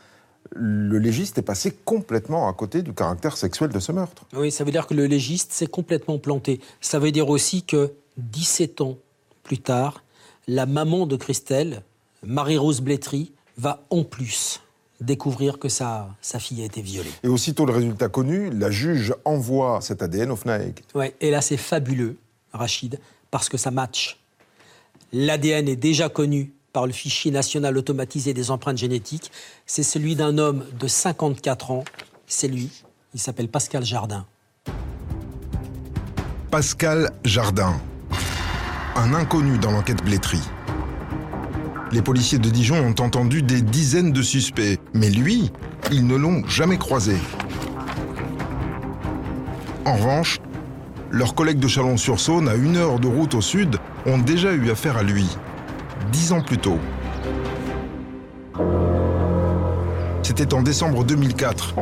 le 0.53 0.99
légiste 0.99 1.39
est 1.39 1.43
passé 1.43 1.73
complètement 1.85 2.49
à 2.49 2.53
côté 2.53 2.83
du 2.83 2.93
caractère 2.93 3.37
sexuel 3.37 3.71
de 3.71 3.81
ce 3.81 3.91
meurtre. 3.91 4.27
Oui, 4.33 4.53
ça 4.53 4.63
veut 4.63 4.71
dire 4.71 4.87
que 4.87 4.95
le 4.95 5.07
légiste 5.07 5.53
s'est 5.53 5.67
complètement 5.67 6.19
planté. 6.19 6.61
Ça 6.81 7.01
veut 7.01 7.11
dire 7.11 7.31
aussi 7.31 7.65
que 7.65 7.95
17 8.19 8.81
ans 8.81 8.97
plus 9.43 9.59
tard, 9.59 10.05
la 10.47 10.67
maman 10.67 11.07
de 11.07 11.17
Christelle, 11.17 11.83
Marie-Rose 12.23 12.81
Blétry, 12.81 13.33
va 13.59 13.83
en 13.91 14.05
plus 14.05 14.61
découvrir 15.01 15.59
que 15.59 15.69
sa, 15.69 16.15
sa 16.21 16.39
fille 16.39 16.63
a 16.63 16.65
été 16.65 16.81
violée. 16.81 17.11
Et 17.25 17.29
aussitôt 17.29 17.67
le 17.67 17.73
résultat 17.73 18.09
connu, 18.09 18.51
la 18.51 18.71
juge 18.71 19.15
envoie 19.25 19.81
cet 19.81 20.01
ADN 20.01 20.31
au 20.31 20.37
FNAEG. 20.37 20.85
Ouais, 20.95 21.17
et 21.21 21.33
là 21.33 21.41
c'est 21.41 21.57
fabuleux, 21.57 22.19
Rachid, 22.53 23.01
parce 23.33 23.49
que 23.49 23.57
ça 23.57 23.73
match. 23.73 24.21
L'ADN 25.17 25.69
est 25.69 25.77
déjà 25.77 26.09
connu 26.09 26.55
par 26.73 26.89
le 26.89 26.93
fichier 26.93 27.31
national 27.31 27.79
automatisé 27.79 28.35
des 28.35 28.51
empreintes 28.51 28.79
génétiques. 28.79 29.31
C'est 29.65 29.85
celui 29.85 30.17
d'un 30.17 30.39
homme 30.39 30.65
de 30.77 30.89
54 30.89 31.71
ans. 31.71 31.85
C'est 32.27 32.49
lui. 32.49 32.69
Il 33.15 33.21
s'appelle 33.21 33.47
Pascal 33.47 33.85
Jardin. 33.85 34.27
Pascal 36.51 37.13
Jardin, 37.25 37.81
un 38.97 39.15
inconnu 39.15 39.57
dans 39.59 39.71
l'enquête 39.71 40.03
Blétry. 40.03 40.41
Les 41.93 42.03
policiers 42.03 42.41
de 42.41 42.51
Dijon 42.51 42.85
ont 42.85 43.01
entendu 43.01 43.41
des 43.41 43.63
dizaines 43.63 44.11
de 44.11 44.23
suspects, 44.23 44.81
mais 44.95 45.11
lui, 45.11 45.53
ils 45.93 46.09
ne 46.09 46.17
l'ont 46.17 46.45
jamais 46.49 46.77
croisé. 46.77 47.15
En 49.85 49.95
revanche, 49.95 50.41
leurs 51.15 51.37
collègues 51.37 51.61
de 51.61 51.69
Chalon-sur-Saône, 51.69 52.49
à 52.49 52.57
une 52.57 52.77
heure 52.77 52.99
de 52.99 53.07
route 53.07 53.35
au 53.35 53.41
sud, 53.41 53.77
ont 54.05 54.19
déjà 54.19 54.53
eu 54.53 54.71
affaire 54.71 54.97
à 54.97 55.05
lui, 55.05 55.27
dix 56.11 56.33
ans 56.33 56.43
plus 56.43 56.59
tôt. 56.59 56.79
C'était 60.25 60.53
en 60.55 60.63
décembre 60.63 61.05
2004. 61.05 61.75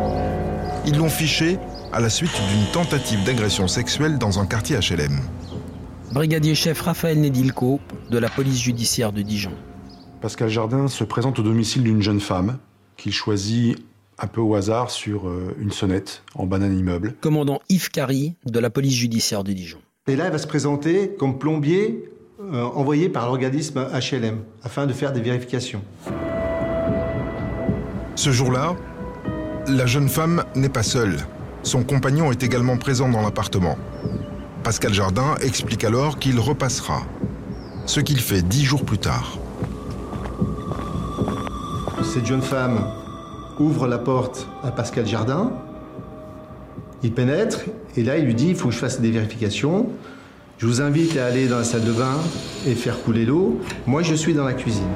Ils 0.87 0.99
l'ont 0.99 1.09
fiché 1.09 1.59
à 1.93 2.01
la 2.01 2.11
suite 2.11 2.39
d'une 2.51 2.73
tentative 2.73 3.25
d'agression 3.25 3.69
sexuelle 3.69 4.19
dans 4.19 4.39
un 4.39 4.45
quartier 4.45 4.77
HLM. 4.77 5.19
Brigadier 6.13 6.55
chef 6.55 6.83
Raphaël 6.83 7.19
Nedilko 7.19 7.81
de 8.11 8.19
la 8.19 8.29
police 8.29 8.61
judiciaire 8.61 9.13
de 9.13 9.23
Dijon. 9.23 9.53
Pascal 10.21 10.51
Jardin 10.51 10.89
se 10.89 11.05
présente 11.05 11.39
au 11.39 11.43
domicile 11.43 11.85
d'une 11.85 12.03
jeune 12.03 12.21
femme 12.21 12.59
qu'il 12.99 13.13
choisit 13.13 13.79
un 14.23 14.29
peu 14.29 14.41
au 14.41 14.55
hasard 14.55 14.91
sur 14.91 15.29
euh, 15.29 15.55
une 15.61 15.73
sonnette 15.73 16.23
en 16.35 16.47
bas 16.47 16.59
d'un 16.59 16.73
immeuble. 16.73 17.15
Commandant 17.21 17.61
Yves 17.69 17.91
Carry 17.91 18.35
de 18.47 18.59
la 18.61 18.71
police 18.71 18.95
judiciaire 18.95 19.43
de 19.43 19.53
Dijon. 19.53 19.79
Et 20.07 20.17
là, 20.17 20.27
elle 20.27 20.33
va 20.33 20.39
se 20.39 20.47
présenter 20.47 21.11
comme 21.19 21.39
plombier 21.39 22.09
euh, 22.41 22.63
envoyé 22.63 23.09
par 23.09 23.27
l'organisme 23.27 23.87
HLM 23.93 24.39
afin 24.63 24.87
de 24.87 24.93
faire 24.93 25.13
des 25.13 25.21
vérifications. 25.21 25.83
Ce 28.15 28.31
jour-là, 28.31 28.77
la 29.69 29.87
jeune 29.87 30.09
femme 30.09 30.45
n'est 30.55 30.69
pas 30.69 30.83
seule. 30.83 31.17
Son 31.63 31.83
compagnon 31.83 32.31
est 32.31 32.43
également 32.43 32.77
présent 32.77 33.09
dans 33.09 33.23
l'appartement. 33.23 33.77
Pascal 34.63 34.93
Jardin 34.93 35.35
explique 35.41 35.85
alors 35.85 36.19
qu'il 36.19 36.39
repassera. 36.39 37.03
Ce 37.87 38.01
qu'il 38.01 38.21
fait 38.21 38.43
dix 38.43 38.65
jours 38.65 38.85
plus 38.85 38.99
tard. 38.99 39.39
Cette 42.03 42.27
jeune 42.27 42.43
femme 42.43 42.85
ouvre 43.63 43.87
la 43.87 43.99
porte 43.99 44.49
à 44.63 44.73
Pascal 44.73 45.07
Jardin. 45.07 45.53
Il 47.03 47.13
pénètre 47.13 47.61
et 47.97 48.03
là 48.03 48.19
il 48.19 48.25
lui 48.25 48.35
dit 48.35 48.49
il 48.49 48.57
faut 48.57 48.69
que 48.69 48.75
je 48.75 48.79
fasse 48.79 49.01
des 49.01 49.11
vérifications. 49.11 49.89
Je 50.59 50.67
vous 50.67 50.81
invite 50.81 51.17
à 51.17 51.27
aller 51.27 51.47
dans 51.49 51.59
la 51.59 51.65
salle 51.65 51.85
de 51.85 51.93
bain 51.93 52.19
et 52.67 52.75
faire 52.75 53.03
couler 53.03 53.25
l'eau. 53.25 53.61
Moi 53.87 54.03
je 54.03 54.15
suis 54.15 54.35
dans 54.35 54.45
la 54.45 54.53
cuisine. 54.53 54.89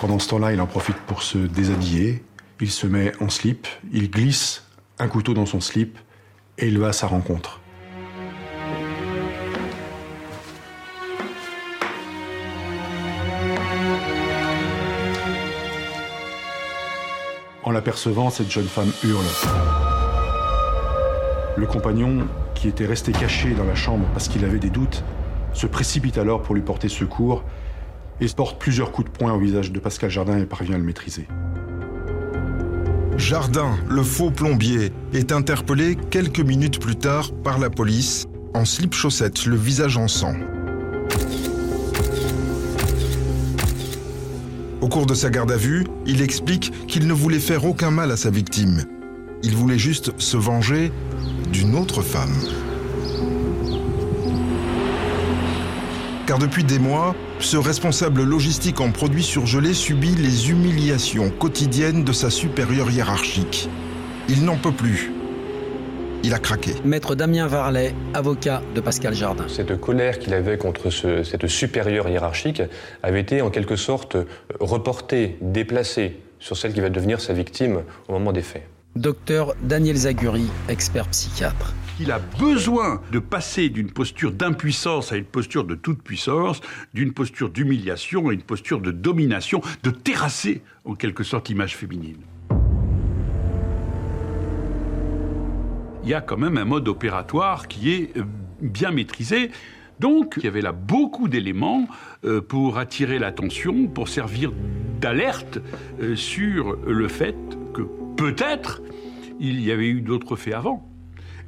Pendant 0.00 0.18
ce 0.18 0.28
temps-là, 0.30 0.54
il 0.54 0.60
en 0.62 0.66
profite 0.66 0.96
pour 1.06 1.22
se 1.22 1.36
déshabiller. 1.36 2.22
Il 2.62 2.70
se 2.70 2.86
met 2.86 3.12
en 3.20 3.28
slip, 3.28 3.66
il 3.92 4.10
glisse 4.10 4.64
un 4.98 5.08
couteau 5.08 5.34
dans 5.34 5.46
son 5.46 5.60
slip 5.60 5.98
et 6.58 6.68
il 6.68 6.78
va 6.78 6.88
à 6.88 6.92
sa 6.92 7.06
rencontre. 7.06 7.59
En 17.70 17.72
l'apercevant, 17.72 18.30
cette 18.30 18.50
jeune 18.50 18.66
femme 18.66 18.90
hurle. 19.04 19.24
Le 21.56 21.66
compagnon, 21.68 22.26
qui 22.56 22.66
était 22.66 22.84
resté 22.84 23.12
caché 23.12 23.54
dans 23.54 23.62
la 23.62 23.76
chambre 23.76 24.08
parce 24.12 24.26
qu'il 24.26 24.44
avait 24.44 24.58
des 24.58 24.70
doutes, 24.70 25.04
se 25.52 25.68
précipite 25.68 26.18
alors 26.18 26.42
pour 26.42 26.56
lui 26.56 26.62
porter 26.62 26.88
secours 26.88 27.44
et 28.20 28.26
porte 28.26 28.58
plusieurs 28.58 28.90
coups 28.90 29.08
de 29.08 29.16
poing 29.16 29.32
au 29.32 29.38
visage 29.38 29.70
de 29.70 29.78
Pascal 29.78 30.10
Jardin 30.10 30.36
et 30.38 30.46
parvient 30.46 30.74
à 30.74 30.78
le 30.78 30.84
maîtriser. 30.84 31.28
Jardin, 33.16 33.76
le 33.88 34.02
faux 34.02 34.32
plombier, 34.32 34.92
est 35.14 35.30
interpellé 35.30 35.96
quelques 36.10 36.40
minutes 36.40 36.80
plus 36.80 36.96
tard 36.96 37.30
par 37.44 37.60
la 37.60 37.70
police 37.70 38.26
en 38.52 38.64
slip-chaussette, 38.64 39.46
le 39.46 39.54
visage 39.54 39.96
en 39.96 40.08
sang. 40.08 40.34
Au 44.80 44.88
cours 44.88 45.04
de 45.04 45.12
sa 45.12 45.28
garde 45.28 45.52
à 45.52 45.58
vue, 45.58 45.86
il 46.06 46.22
explique 46.22 46.86
qu'il 46.86 47.06
ne 47.06 47.12
voulait 47.12 47.38
faire 47.38 47.66
aucun 47.66 47.90
mal 47.90 48.10
à 48.10 48.16
sa 48.16 48.30
victime. 48.30 48.84
Il 49.42 49.54
voulait 49.54 49.78
juste 49.78 50.12
se 50.18 50.38
venger 50.38 50.90
d'une 51.52 51.76
autre 51.76 52.00
femme. 52.00 52.34
Car 56.26 56.38
depuis 56.38 56.64
des 56.64 56.78
mois, 56.78 57.14
ce 57.40 57.58
responsable 57.58 58.22
logistique 58.22 58.80
en 58.80 58.90
produits 58.90 59.22
surgelés 59.22 59.74
subit 59.74 60.14
les 60.14 60.50
humiliations 60.50 61.28
quotidiennes 61.28 62.04
de 62.04 62.12
sa 62.12 62.30
supérieure 62.30 62.90
hiérarchique. 62.90 63.68
Il 64.30 64.44
n'en 64.44 64.56
peut 64.56 64.72
plus. 64.72 65.12
Il 66.22 66.34
a 66.34 66.38
craqué. 66.38 66.72
Maître 66.84 67.14
Damien 67.14 67.46
Varlet, 67.46 67.94
avocat 68.12 68.62
de 68.74 68.80
Pascal 68.80 69.14
Jardin. 69.14 69.46
Cette 69.48 69.80
colère 69.80 70.18
qu'il 70.18 70.34
avait 70.34 70.58
contre 70.58 70.90
ce, 70.90 71.22
cette 71.22 71.46
supérieure 71.46 72.10
hiérarchique 72.10 72.62
avait 73.02 73.20
été 73.20 73.40
en 73.40 73.48
quelque 73.48 73.76
sorte 73.76 74.18
reportée, 74.60 75.38
déplacée 75.40 76.18
sur 76.38 76.58
celle 76.58 76.74
qui 76.74 76.80
va 76.80 76.90
devenir 76.90 77.20
sa 77.20 77.32
victime 77.32 77.82
au 78.08 78.12
moment 78.12 78.32
des 78.32 78.42
faits. 78.42 78.66
Docteur 78.96 79.54
Daniel 79.62 79.96
Zaguri, 79.96 80.48
expert 80.68 81.06
psychiatre. 81.08 81.72
Il 82.00 82.10
a 82.12 82.18
besoin 82.18 83.00
de 83.12 83.18
passer 83.18 83.68
d'une 83.70 83.90
posture 83.90 84.32
d'impuissance 84.32 85.12
à 85.12 85.16
une 85.16 85.24
posture 85.24 85.64
de 85.64 85.74
toute 85.74 86.02
puissance, 86.02 86.60
d'une 86.92 87.12
posture 87.12 87.48
d'humiliation 87.48 88.28
à 88.28 88.32
une 88.32 88.42
posture 88.42 88.80
de 88.80 88.90
domination, 88.90 89.62
de 89.84 89.90
terrasser 89.90 90.60
en 90.84 90.94
quelque 90.94 91.24
sorte 91.24 91.48
l'image 91.48 91.76
féminine. 91.76 92.18
Il 96.02 96.08
y 96.08 96.14
a 96.14 96.20
quand 96.20 96.38
même 96.38 96.56
un 96.56 96.64
mode 96.64 96.88
opératoire 96.88 97.68
qui 97.68 97.92
est 97.92 98.16
euh, 98.16 98.22
bien 98.60 98.90
maîtrisé. 98.90 99.50
Donc, 99.98 100.34
il 100.38 100.44
y 100.44 100.48
avait 100.48 100.62
là 100.62 100.72
beaucoup 100.72 101.28
d'éléments 101.28 101.86
euh, 102.24 102.40
pour 102.40 102.78
attirer 102.78 103.18
l'attention, 103.18 103.86
pour 103.86 104.08
servir 104.08 104.50
d'alerte 105.00 105.58
euh, 106.00 106.16
sur 106.16 106.76
le 106.86 107.06
fait 107.08 107.36
que 107.74 107.82
peut-être 108.16 108.80
il 109.40 109.60
y 109.60 109.70
avait 109.72 109.88
eu 109.88 110.00
d'autres 110.00 110.36
faits 110.36 110.54
avant. 110.54 110.86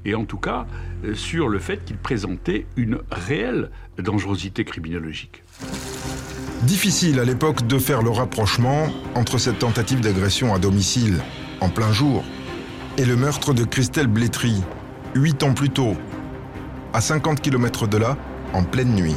Et 0.05 0.15
en 0.15 0.25
tout 0.25 0.39
cas, 0.39 0.67
sur 1.15 1.49
le 1.49 1.61
fait 1.61 1.85
qu'il 1.85 1.97
présentait 1.97 2.67
une 2.77 2.99
réelle 3.13 3.71
dangerosité 3.99 4.65
criminologique. 4.65 5.45
Difficile 6.63 7.21
à 7.21 7.25
l'époque 7.25 7.67
de 7.69 7.79
faire 7.79 8.03
le 8.03 8.11
rapprochement 8.11 8.89
entre 9.15 9.39
cette 9.39 9.61
tentative 9.61 10.01
d'agression 10.01 10.55
à 10.55 10.59
domicile, 10.59 11.23
en 11.61 11.69
plein 11.69 11.93
jour, 11.93 12.25
et 12.99 13.05
le 13.05 13.17
meurtre 13.17 13.55
de 13.55 13.65
Christelle 13.65 14.07
Blétry, 14.07 14.63
huit 15.15 15.43
ans 15.43 15.55
plus 15.55 15.71
tôt, 15.71 15.97
à 16.93 17.01
50 17.01 17.41
km 17.41 17.87
de 17.87 17.97
là, 17.97 18.17
en 18.53 18.65
pleine 18.65 18.95
nuit. 18.95 19.17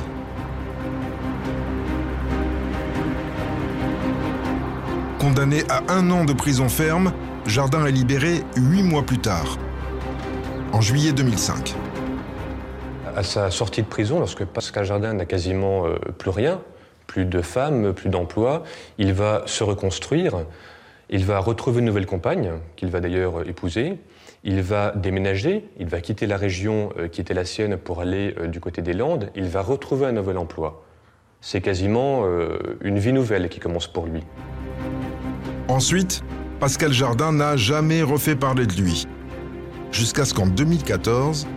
Condamné 5.20 5.64
à 5.70 5.82
un 5.90 6.10
an 6.12 6.24
de 6.24 6.34
prison 6.34 6.70
ferme, 6.70 7.12
Jardin 7.46 7.86
est 7.86 7.92
libéré 7.92 8.44
huit 8.56 8.84
mois 8.84 9.04
plus 9.04 9.20
tard, 9.20 9.58
en 10.72 10.82
juillet 10.82 11.12
2005. 11.12 11.76
À 13.16 13.24
sa 13.24 13.52
sortie 13.52 13.82
de 13.82 13.88
prison, 13.88 14.20
lorsque 14.20 14.46
Pascal 14.46 14.86
Jardin 14.86 15.14
n'a 15.14 15.26
quasiment 15.26 15.86
euh, 15.86 15.96
plus 16.18 16.30
rien, 16.30 16.62
plus 17.08 17.26
de 17.26 17.42
femmes, 17.42 17.94
plus 17.94 18.10
d'emploi, 18.10 18.64
il 18.98 19.14
va 19.14 19.44
se 19.46 19.64
reconstruire. 19.64 20.46
Il 21.10 21.24
va 21.26 21.40
retrouver 21.40 21.80
une 21.80 21.86
nouvelle 21.86 22.08
compagne, 22.08 22.54
qu'il 22.76 22.90
va 22.90 23.00
d'ailleurs 23.00 23.48
épouser. 23.48 23.98
Il 24.44 24.62
va 24.62 24.92
déménager, 24.92 25.66
il 25.80 25.88
va 25.88 26.02
quitter 26.02 26.28
la 26.28 26.38
région 26.38 26.92
euh, 26.98 27.08
qui 27.08 27.22
était 27.22 27.34
la 27.34 27.46
sienne 27.46 27.78
pour 27.78 28.02
aller 28.02 28.36
euh, 28.38 28.48
du 28.48 28.60
côté 28.60 28.82
des 28.82 28.94
Landes. 28.94 29.32
Il 29.36 29.46
va 29.46 29.62
retrouver 29.62 30.06
un 30.06 30.12
nouvel 30.12 30.38
emploi. 30.38 30.84
C'est 31.42 31.62
quasiment 31.62 32.24
euh, 32.26 32.78
une 32.82 33.00
vie 33.00 33.14
nouvelle 33.14 33.50
qui 33.50 33.60
commence 33.60 33.88
pour 33.88 34.06
lui. 34.06 34.22
Ensuite, 35.68 36.24
Pascal 36.60 36.94
Jardin 36.94 37.32
n'a 37.34 37.58
jamais 37.58 38.02
refait 38.02 38.36
parler 38.36 38.66
de 38.66 38.74
lui. 38.74 39.08
Jusqu'à 39.92 40.26
ce 40.26 40.34
qu'en 40.34 40.48
2014, 40.48 41.48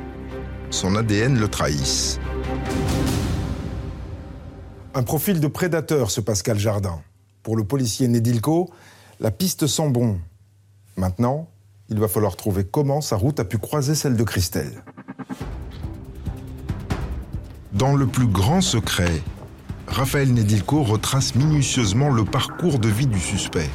son 0.70 0.96
ADN 0.96 1.38
le 1.38 1.48
trahisse. 1.48 2.20
Un 4.94 5.02
profil 5.02 5.40
de 5.40 5.46
prédateur, 5.46 6.10
ce 6.10 6.20
Pascal 6.20 6.58
Jardin. 6.58 7.00
Pour 7.42 7.56
le 7.56 7.64
policier 7.64 8.08
Nedilko, 8.08 8.70
la 9.20 9.30
piste 9.30 9.66
sent 9.66 9.90
bon. 9.90 10.20
Maintenant, 10.96 11.48
il 11.88 11.98
va 11.98 12.08
falloir 12.08 12.36
trouver 12.36 12.64
comment 12.64 13.00
sa 13.00 13.16
route 13.16 13.40
a 13.40 13.44
pu 13.44 13.58
croiser 13.58 13.94
celle 13.94 14.16
de 14.16 14.22
Christelle. 14.22 14.82
Dans 17.72 17.96
le 17.96 18.06
plus 18.06 18.26
grand 18.26 18.60
secret, 18.60 19.22
Raphaël 19.86 20.32
Nedilko 20.32 20.82
retrace 20.82 21.34
minutieusement 21.34 22.10
le 22.10 22.24
parcours 22.24 22.78
de 22.78 22.88
vie 22.88 23.06
du 23.06 23.18
suspect. 23.18 23.70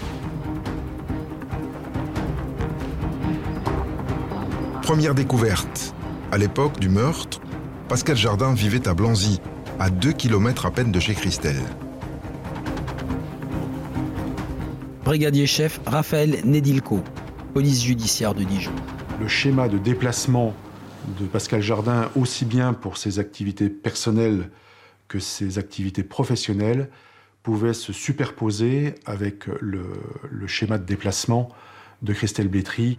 Première 4.82 5.15
découverte. 5.15 5.93
À 6.32 6.38
l'époque 6.38 6.79
du 6.79 6.89
meurtre, 6.89 7.39
Pascal 7.88 8.15
Jardin 8.15 8.53
vivait 8.53 8.88
à 8.88 8.93
Blanzy, 8.93 9.39
à 9.79 9.89
2 9.89 10.13
km 10.13 10.65
à 10.65 10.71
peine 10.71 10.91
de 10.91 10.99
chez 10.99 11.13
Christelle. 11.13 11.62
Brigadier 15.04 15.48
chef 15.48 15.82
Raphaël 15.86 16.39
Nedilko, 16.46 17.04
police 17.54 17.84
judiciaire 17.84 18.34
de 18.34 18.44
Dijon. 18.44 18.72
Le 19.20 19.28
schéma 19.28 19.68
de 19.68 19.78
déplacement 19.78 20.54
de 21.20 21.26
Pascal 21.26 21.62
Jardin, 21.62 22.10
aussi 22.16 22.46
bien 22.46 22.72
pour 22.72 22.96
ses 22.96 23.20
activités 23.20 23.70
personnelles 23.70 24.50
que 25.10 25.20
ses 25.20 25.60
activités 25.60 26.04
professionnelles, 26.04 26.89
pouvait 27.44 27.74
se 27.74 27.92
superposer 27.92 28.96
avec 29.06 29.48
le, 29.60 29.84
schéma 30.48 30.78
de 30.78 30.86
déplacement 30.86 31.50
de 32.02 32.13
Christelle 32.13 32.48
Blétry. 32.48 32.98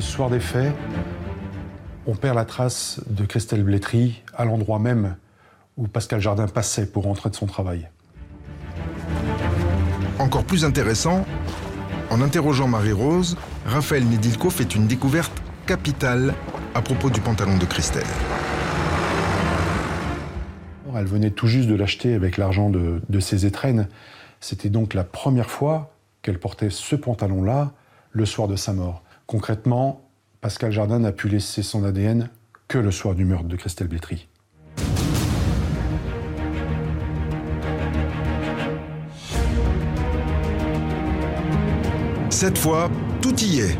Le 0.00 0.04
soir 0.06 0.30
des 0.30 0.40
faits, 0.40 0.74
on 2.06 2.14
perd 2.14 2.34
la 2.34 2.46
trace 2.46 3.02
de 3.06 3.26
Christelle 3.26 3.62
Blétry 3.62 4.22
à 4.34 4.46
l'endroit 4.46 4.78
même 4.78 5.16
où 5.76 5.88
Pascal 5.88 6.22
Jardin 6.22 6.46
passait 6.48 6.86
pour 6.86 7.04
rentrer 7.04 7.28
de 7.28 7.34
son 7.34 7.44
travail. 7.44 7.86
Encore 10.18 10.44
plus 10.44 10.64
intéressant, 10.64 11.26
en 12.08 12.22
interrogeant 12.22 12.66
Marie-Rose, 12.66 13.36
Raphaël 13.66 14.08
Nedilko 14.08 14.48
fait 14.48 14.74
une 14.74 14.86
découverte 14.86 15.34
capitale 15.66 16.32
à 16.74 16.80
propos 16.80 17.10
du 17.10 17.20
pantalon 17.20 17.58
de 17.58 17.66
Christelle. 17.66 18.06
Elle 20.96 21.04
venait 21.04 21.30
tout 21.30 21.46
juste 21.46 21.68
de 21.68 21.74
l'acheter 21.74 22.14
avec 22.14 22.38
l'argent 22.38 22.70
de, 22.70 23.02
de 23.06 23.20
ses 23.20 23.44
étrennes. 23.44 23.86
C'était 24.40 24.70
donc 24.70 24.94
la 24.94 25.04
première 25.04 25.50
fois 25.50 25.92
qu'elle 26.22 26.38
portait 26.38 26.70
ce 26.70 26.96
pantalon-là 26.96 27.72
le 28.12 28.24
soir 28.24 28.48
de 28.48 28.56
sa 28.56 28.72
mort. 28.72 29.02
Concrètement, 29.30 30.10
Pascal 30.40 30.72
Jardin 30.72 30.98
n'a 30.98 31.12
pu 31.12 31.28
laisser 31.28 31.62
son 31.62 31.84
ADN 31.84 32.30
que 32.66 32.78
le 32.78 32.90
soir 32.90 33.14
du 33.14 33.24
meurtre 33.24 33.44
de 33.44 33.54
Christelle 33.54 33.86
Blétry. 33.86 34.26
Cette 42.28 42.58
fois, 42.58 42.90
tout 43.22 43.38
y 43.40 43.60
est. 43.60 43.78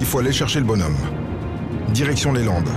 Il 0.00 0.06
faut 0.06 0.18
aller 0.18 0.32
chercher 0.32 0.58
le 0.58 0.66
bonhomme. 0.66 0.98
Direction 1.90 2.32
les 2.32 2.42
Landes. 2.42 2.74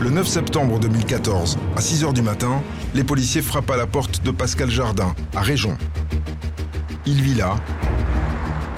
Le 0.00 0.10
9 0.10 0.26
septembre 0.26 0.80
2014, 0.80 1.58
à 1.76 1.80
6 1.80 2.02
h 2.02 2.12
du 2.12 2.22
matin, 2.22 2.60
les 2.96 3.04
policiers 3.04 3.40
frappent 3.42 3.70
à 3.70 3.76
la 3.76 3.86
porte 3.86 4.24
de 4.24 4.32
Pascal 4.32 4.68
Jardin, 4.68 5.14
à 5.36 5.42
Réjon. 5.42 5.76
Il 7.10 7.22
vit 7.22 7.32
là, 7.36 7.56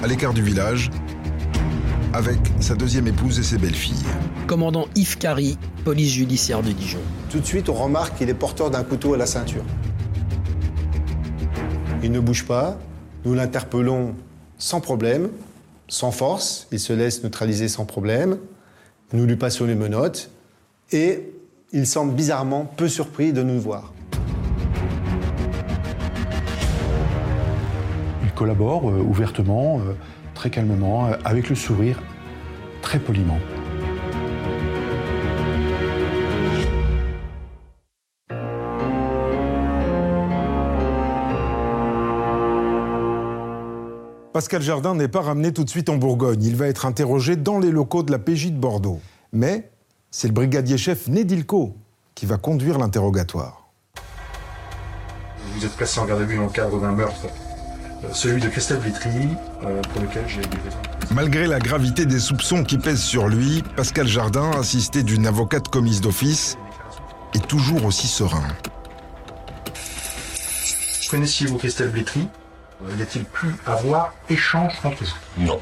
à 0.01 0.07
l'écart 0.07 0.33
du 0.33 0.41
village, 0.41 0.89
avec 2.13 2.39
sa 2.61 2.75
deuxième 2.75 3.05
épouse 3.05 3.37
et 3.39 3.43
ses 3.43 3.57
belles-filles. 3.57 4.05
Commandant 4.47 4.87
Yves 4.95 5.17
Carry, 5.17 5.57
police 5.83 6.13
judiciaire 6.13 6.63
de 6.63 6.71
Dijon. 6.71 7.01
Tout 7.29 7.41
de 7.41 7.45
suite, 7.45 7.67
on 7.67 7.73
remarque 7.73 8.17
qu'il 8.17 8.29
est 8.29 8.33
porteur 8.33 8.71
d'un 8.71 8.85
couteau 8.85 9.15
à 9.15 9.17
la 9.17 9.25
ceinture. 9.25 9.65
Il 12.03 12.13
ne 12.13 12.21
bouge 12.21 12.45
pas. 12.45 12.79
Nous 13.25 13.33
l'interpellons 13.33 14.15
sans 14.57 14.79
problème, 14.79 15.29
sans 15.89 16.11
force. 16.11 16.69
Il 16.71 16.79
se 16.79 16.93
laisse 16.93 17.25
neutraliser 17.25 17.67
sans 17.67 17.83
problème. 17.83 18.37
Nous 19.11 19.25
lui 19.25 19.35
passons 19.35 19.65
les 19.65 19.75
menottes 19.75 20.31
et 20.93 21.33
Il 21.73 21.85
semble 21.85 22.13
bizarrement 22.13 22.63
peu 22.63 22.87
surpris 22.87 23.33
de 23.33 23.43
nous 23.43 23.59
voir. 23.59 23.91
Collabore 28.41 28.89
euh, 28.89 28.97
ouvertement, 28.97 29.79
euh, 29.81 29.93
très 30.33 30.49
calmement, 30.49 31.05
euh, 31.05 31.13
avec 31.25 31.47
le 31.47 31.55
sourire, 31.55 32.01
très 32.81 32.97
poliment. 32.97 33.37
Pascal 44.33 44.63
Jardin 44.63 44.95
n'est 44.95 45.07
pas 45.07 45.21
ramené 45.21 45.53
tout 45.53 45.63
de 45.63 45.69
suite 45.69 45.89
en 45.89 45.97
Bourgogne. 45.97 46.41
Il 46.41 46.55
va 46.55 46.65
être 46.65 46.87
interrogé 46.87 47.35
dans 47.35 47.59
les 47.59 47.69
locaux 47.69 48.01
de 48.01 48.11
la 48.11 48.17
PJ 48.17 48.47
de 48.47 48.57
Bordeaux. 48.57 48.99
Mais 49.33 49.69
c'est 50.09 50.27
le 50.27 50.33
brigadier-chef 50.33 51.07
Nedilko 51.09 51.75
qui 52.15 52.25
va 52.25 52.37
conduire 52.37 52.79
l'interrogatoire. 52.79 53.69
Vous 55.53 55.63
êtes 55.63 55.75
placé 55.75 55.99
en 55.99 56.05
garde 56.05 56.21
à 56.21 56.25
vue 56.25 56.37
dans 56.37 56.45
le 56.45 56.49
cadre 56.49 56.81
d'un 56.81 56.93
meurtre, 56.93 57.27
celui 58.13 58.41
de 58.41 58.47
Christelle 58.49 58.79
Vitry, 58.79 59.27
euh, 59.63 59.81
pour 59.93 60.01
lequel 60.01 60.23
j'ai. 60.27 60.41
Malgré 61.13 61.47
la 61.47 61.59
gravité 61.59 62.05
des 62.05 62.19
soupçons 62.19 62.63
qui 62.63 62.77
pèsent 62.77 63.01
sur 63.03 63.27
lui, 63.27 63.63
Pascal 63.75 64.07
Jardin, 64.07 64.51
assisté 64.51 65.03
d'une 65.03 65.27
avocate 65.27 65.67
commise 65.67 66.01
d'office, 66.01 66.57
est 67.33 67.45
toujours 67.47 67.85
aussi 67.85 68.07
serein. 68.07 68.43
Connaissiez-vous 71.09 71.57
Christelle 71.57 71.89
Vitry? 71.89 72.27
Euh, 72.83 72.95
Y 72.97 73.01
a-t-il 73.01 73.25
pu 73.25 73.47
avoir 73.65 74.13
échange 74.29 74.73
entre 74.83 75.03
vous 75.03 75.45
Non, 75.45 75.59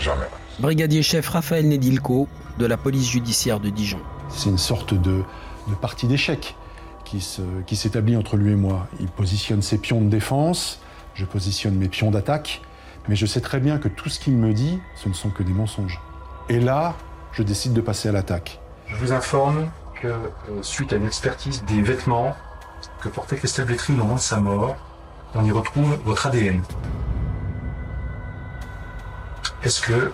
jamais. 0.00 0.26
Brigadier-chef 0.58 1.28
Raphaël 1.28 1.68
Nedilko 1.68 2.28
de 2.58 2.66
la 2.66 2.76
police 2.76 3.08
judiciaire 3.10 3.60
de 3.60 3.70
Dijon. 3.70 3.98
C'est 4.30 4.48
une 4.48 4.58
sorte 4.58 4.94
de, 4.94 5.22
de 5.68 5.74
partie 5.80 6.06
d'échec 6.06 6.54
qui 7.04 7.20
se- 7.20 7.42
qui 7.66 7.76
s'établit 7.76 8.16
entre 8.16 8.36
lui 8.36 8.52
et 8.52 8.56
moi. 8.56 8.86
Il 9.00 9.08
positionne 9.08 9.60
ses 9.62 9.78
pions 9.78 10.00
de 10.00 10.08
défense, 10.08 10.80
je 11.14 11.24
positionne 11.24 11.74
mes 11.76 11.88
pions 11.88 12.10
d'attaque, 12.10 12.60
mais 13.08 13.16
je 13.16 13.26
sais 13.26 13.40
très 13.40 13.60
bien 13.60 13.78
que 13.78 13.88
tout 13.88 14.08
ce 14.08 14.18
qu'il 14.18 14.34
me 14.34 14.52
dit, 14.52 14.80
ce 14.96 15.08
ne 15.08 15.14
sont 15.14 15.30
que 15.30 15.42
des 15.42 15.52
mensonges. 15.52 16.00
Et 16.48 16.60
là, 16.60 16.94
je 17.32 17.42
décide 17.42 17.72
de 17.72 17.80
passer 17.80 18.08
à 18.08 18.12
l'attaque. 18.12 18.60
Je 18.88 18.96
vous 18.96 19.12
informe 19.12 19.68
que, 20.00 20.08
euh, 20.08 20.20
suite 20.62 20.92
à 20.92 20.96
une 20.96 21.06
expertise 21.06 21.64
des 21.64 21.80
vêtements 21.82 22.34
que 23.00 23.08
portait 23.08 23.36
Christelle 23.36 23.66
Blétry 23.66 23.92
au 23.92 23.96
moment 23.96 24.14
de 24.16 24.20
sa 24.20 24.38
mort, 24.40 24.76
on 25.34 25.44
y 25.44 25.50
retrouve 25.52 25.98
votre 26.04 26.26
ADN. 26.26 26.62
Est-ce 29.62 29.80
que 29.80 30.12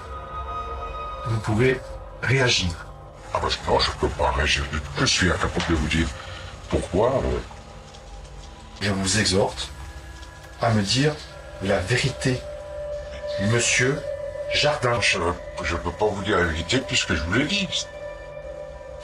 vous 1.29 1.39
pouvez 1.41 1.81
réagir? 2.23 2.71
Ah 3.35 3.39
bah 3.43 3.49
non, 3.69 3.79
je 3.79 3.91
peux 4.01 4.09
pas 4.09 4.31
réagir 4.33 4.65
du 4.73 4.79
tout. 4.81 4.91
Je 4.99 5.05
suis 5.05 5.29
incapable 5.31 5.65
de 5.69 5.75
vous 5.75 5.89
dire 5.89 6.07
pourquoi. 6.69 7.11
euh, 7.25 7.39
Je 8.81 8.93
vous 8.93 9.19
exhorte 9.19 9.71
à 10.62 10.70
me 10.70 10.83
dire 10.83 11.14
la 11.62 11.79
vérité. 11.81 12.40
Monsieur 13.42 14.01
Jardin. 14.53 15.01
Je 15.01 15.18
ne 15.18 15.79
peux 15.79 15.92
pas 15.92 16.07
vous 16.07 16.23
dire 16.23 16.38
la 16.38 16.44
vérité 16.44 16.79
puisque 16.81 17.14
je 17.14 17.23
vous 17.23 17.33
l'ai 17.35 17.44
dit. 17.46 17.68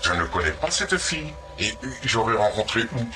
Je 0.03 0.12
ne 0.12 0.25
connais 0.27 0.51
pas 0.53 0.71
cette 0.71 0.97
fille. 0.99 1.33
Et 1.59 1.73
j'aurais 2.05 2.37
rencontré 2.37 2.83
où? 2.83 3.07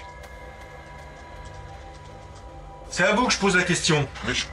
C'est 2.90 3.05
à 3.05 3.12
vous 3.14 3.26
que 3.26 3.33
je 3.33 3.38
pose 3.38 3.57
la 3.57 3.62
question. 3.64 4.09
Mais 4.26 4.35
je, 4.35 4.46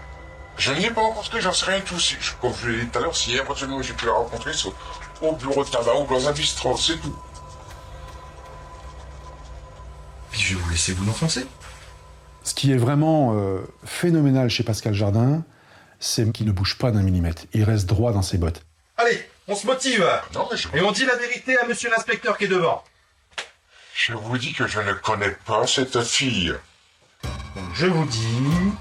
je 0.58 0.72
n'y 0.74 0.86
ai 0.86 0.92
pas 0.92 1.10
parce 1.16 1.30
que 1.30 1.40
j'en 1.40 1.54
sais 1.54 1.66
rien 1.66 1.80
tout. 1.82 2.00
Si- 2.00 2.18
je- 2.20 2.34
Comme 2.42 2.54
je 2.62 2.68
l'ai 2.70 2.82
dit 2.84 2.88
tout 2.90 3.00
à 3.00 3.02
l'heure, 3.02 3.16
si 3.16 3.36
éventuellement 3.36 3.82
j'ai 3.82 3.94
pu 3.94 4.06
la 4.06 4.14
rencontrer 4.14 4.52
c'est 4.54 4.70
au 5.22 5.32
bureau 5.34 5.64
de 5.64 5.70
tabac 5.70 5.96
ou 5.96 6.06
dans 6.06 6.28
un 6.28 6.32
bistrot, 6.34 6.78
c'est 6.78 6.98
tout. 6.98 7.16
Puis 10.32 10.42
je 10.42 10.56
vais 10.56 10.62
vous 10.62 10.70
laisser 10.70 10.94
vous 10.94 11.10
enfoncer. 11.10 11.48
Ce 12.48 12.54
qui 12.54 12.72
est 12.72 12.78
vraiment 12.78 13.36
euh, 13.36 13.60
phénoménal 13.84 14.50
chez 14.50 14.64
Pascal 14.64 14.94
Jardin, 14.94 15.44
c'est 16.00 16.32
qu'il 16.32 16.46
ne 16.46 16.54
bouge 16.54 16.78
pas 16.78 16.92
d'un 16.92 17.02
millimètre. 17.02 17.42
Il 17.52 17.66
reste 17.66 17.88
droit 17.88 18.14
dans 18.14 18.22
ses 18.22 18.38
bottes. 18.38 18.64
Allez, 18.96 19.20
on 19.50 19.56
se 19.56 19.68
motive 19.68 20.08
Non, 20.34 20.48
mais 20.50 20.56
je, 20.56 20.70
et 20.74 20.80
on 20.80 20.94
dit 20.94 21.06
la 21.06 21.18
vérité 21.18 21.58
à 21.58 21.68
monsieur 21.68 21.90
l'inspecteur 21.90 22.38
qui 22.38 22.46
est 22.46 22.48
devant. 22.48 22.86
je 23.94 24.14
vous 24.14 24.38
dis 24.38 24.54
que 24.54 24.66
je 24.66 24.80
ne 24.80 24.94
connais 24.94 25.36
pas 25.46 25.68
cette 25.68 26.02
fille. 26.04 26.54
Je 27.74 27.88
vous 27.88 28.06
dis. 28.06 28.72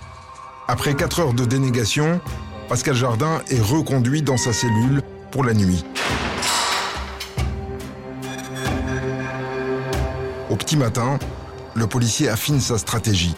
Après 0.69 0.95
4 0.95 1.19
heures 1.19 1.35
de 1.35 1.45
dénégation, 1.45 2.21
Pascal 2.69 2.95
Jardin 2.95 3.43
est 3.51 3.61
reconduit 3.61 4.23
dans 4.23 4.37
sa 4.37 4.53
cellule 4.53 5.03
pour 5.33 5.43
la 5.43 5.55
nuit. 5.55 5.85
Au 10.51 10.55
petit 10.55 10.77
matin, 10.77 11.19
le 11.75 11.89
policier 11.89 12.29
affine 12.29 12.61
sa 12.61 12.79
stratégie. 12.79 13.35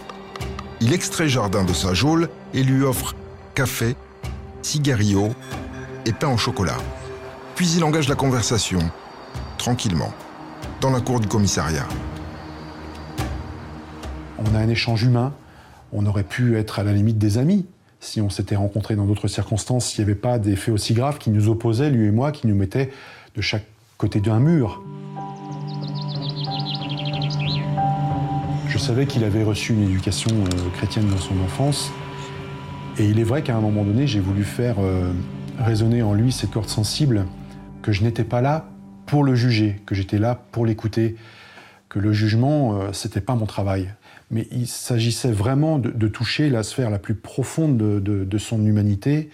Il 0.80 0.92
extrait 0.92 1.28
Jardin 1.28 1.64
de 1.64 1.72
sa 1.72 1.92
geôle 1.92 2.28
et 2.54 2.62
lui 2.62 2.84
offre 2.84 3.16
café, 3.54 3.96
cigarillo 4.62 5.30
et 6.06 6.12
pain 6.12 6.28
au 6.28 6.36
chocolat. 6.36 6.76
Puis 7.56 7.68
il 7.76 7.82
engage 7.82 8.08
la 8.08 8.14
conversation, 8.14 8.78
tranquillement, 9.58 10.12
dans 10.80 10.90
la 10.90 11.00
cour 11.00 11.18
du 11.18 11.26
commissariat. 11.26 11.86
On 14.38 14.54
a 14.54 14.58
un 14.58 14.68
échange 14.68 15.02
humain. 15.02 15.32
On 15.92 16.06
aurait 16.06 16.22
pu 16.22 16.56
être 16.56 16.78
à 16.78 16.84
la 16.84 16.92
limite 16.92 17.18
des 17.18 17.38
amis 17.38 17.66
si 18.00 18.20
on 18.20 18.30
s'était 18.30 18.56
rencontrés 18.56 18.94
dans 18.94 19.06
d'autres 19.06 19.28
circonstances, 19.28 19.86
s'il 19.86 20.04
n'y 20.04 20.10
avait 20.10 20.20
pas 20.20 20.38
des 20.38 20.56
faits 20.56 20.72
aussi 20.72 20.94
graves 20.94 21.18
qui 21.18 21.30
nous 21.30 21.48
opposaient, 21.48 21.90
lui 21.90 22.06
et 22.06 22.10
moi, 22.10 22.30
qui 22.30 22.46
nous 22.46 22.54
mettaient 22.54 22.92
de 23.34 23.40
chaque 23.40 23.66
côté 23.96 24.20
d'un 24.20 24.38
mur. 24.38 24.82
Je 28.78 28.84
savais 28.84 29.06
qu'il 29.06 29.24
avait 29.24 29.42
reçu 29.42 29.72
une 29.72 29.82
éducation 29.82 30.30
euh, 30.30 30.70
chrétienne 30.76 31.10
dans 31.10 31.18
son 31.18 31.34
enfance. 31.40 31.90
Et 32.96 33.06
il 33.06 33.18
est 33.18 33.24
vrai 33.24 33.42
qu'à 33.42 33.56
un 33.56 33.60
moment 33.60 33.82
donné, 33.82 34.06
j'ai 34.06 34.20
voulu 34.20 34.44
faire 34.44 34.76
euh, 34.78 35.12
résonner 35.58 36.00
en 36.00 36.14
lui 36.14 36.30
cette 36.30 36.52
corde 36.52 36.68
sensible, 36.68 37.26
que 37.82 37.90
je 37.90 38.04
n'étais 38.04 38.22
pas 38.22 38.40
là 38.40 38.70
pour 39.04 39.24
le 39.24 39.34
juger, 39.34 39.82
que 39.84 39.96
j'étais 39.96 40.18
là 40.18 40.40
pour 40.52 40.64
l'écouter, 40.64 41.16
que 41.88 41.98
le 41.98 42.12
jugement, 42.12 42.80
euh, 42.80 42.92
c'était 42.92 43.20
pas 43.20 43.34
mon 43.34 43.46
travail. 43.46 43.92
Mais 44.30 44.46
il 44.52 44.68
s'agissait 44.68 45.32
vraiment 45.32 45.80
de, 45.80 46.06
toucher 46.06 46.48
la 46.48 46.62
sphère 46.62 46.88
la 46.88 47.00
plus 47.00 47.16
profonde 47.16 47.78
de, 47.78 47.98
de- 47.98 48.38
son 48.38 48.64
humanité 48.64 49.28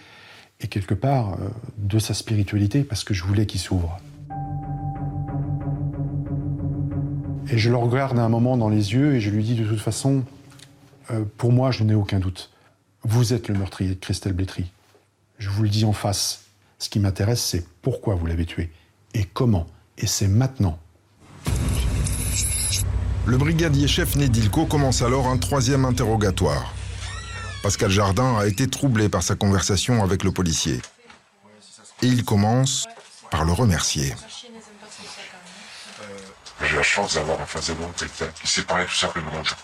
et 0.59 0.67
quelque 0.67 0.95
part 0.95 1.37
de 1.77 1.99
sa 1.99 2.15
spiritualité, 2.15 2.83
parce 2.83 3.03
que 3.03 3.13
je 3.13 3.23
voulais 3.23 3.45
qu'il 3.45 3.59
s'ouvre. 3.59 3.99
Et 7.49 7.57
je 7.57 7.69
le 7.69 7.77
regarde 7.77 8.17
un 8.17 8.29
moment 8.29 8.57
dans 8.57 8.69
les 8.69 8.93
yeux 8.93 9.15
et 9.15 9.19
je 9.19 9.29
lui 9.29 9.43
dis 9.43 9.55
de 9.55 9.65
toute 9.65 9.79
façon, 9.79 10.23
euh, 11.11 11.23
pour 11.37 11.51
moi, 11.51 11.71
je 11.71 11.83
n'ai 11.83 11.95
aucun 11.95 12.19
doute. 12.19 12.51
Vous 13.03 13.33
êtes 13.33 13.47
le 13.47 13.55
meurtrier 13.55 13.91
de 13.91 13.99
Christelle 13.99 14.33
Blétry. 14.33 14.65
Je 15.37 15.49
vous 15.49 15.63
le 15.63 15.69
dis 15.69 15.85
en 15.85 15.93
face. 15.93 16.45
Ce 16.79 16.89
qui 16.89 16.99
m'intéresse, 16.99 17.43
c'est 17.43 17.65
pourquoi 17.81 18.15
vous 18.15 18.25
l'avez 18.25 18.45
tué 18.45 18.71
et 19.13 19.23
comment. 19.23 19.67
Et 19.97 20.07
c'est 20.07 20.27
maintenant. 20.27 20.77
Le 23.25 23.37
brigadier-chef 23.37 24.15
Nedilko 24.17 24.65
commence 24.65 25.01
alors 25.01 25.27
un 25.27 25.37
troisième 25.37 25.85
interrogatoire. 25.85 26.73
Pascal 27.63 27.89
Jardin 27.89 28.37
a 28.37 28.45
été 28.45 28.67
troublé 28.67 29.09
par 29.09 29.23
sa 29.23 29.35
conversation 29.35 30.03
avec 30.03 30.23
le 30.23 30.31
policier. 30.31 30.79
Et 32.03 32.07
il 32.07 32.23
commence 32.23 32.87
par 33.31 33.45
le 33.45 33.53
remercier. 33.53 34.13
J'ai 36.61 36.75
la 36.75 36.83
chance 36.83 37.15
d'avoir 37.15 37.39
en 37.39 37.45
face 37.45 37.67
de 37.67 37.73
moi 37.73 37.89
qui 38.41 38.47
sait 38.47 38.63
parler 38.63 38.85
tout 38.85 38.95
simplement 38.95 39.43
gens. 39.43 39.55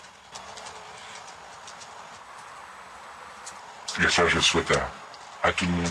Et 4.00 4.08
ça, 4.08 4.26
je 4.26 4.40
souhaite 4.40 4.72
à, 5.42 5.52
tout 5.52 5.66
le 5.66 5.70
monde 5.72 5.88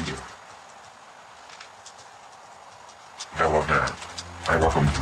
d'avoir 3.37 3.63
un, 4.49 4.73
comme 4.73 4.85
vous. 4.85 5.01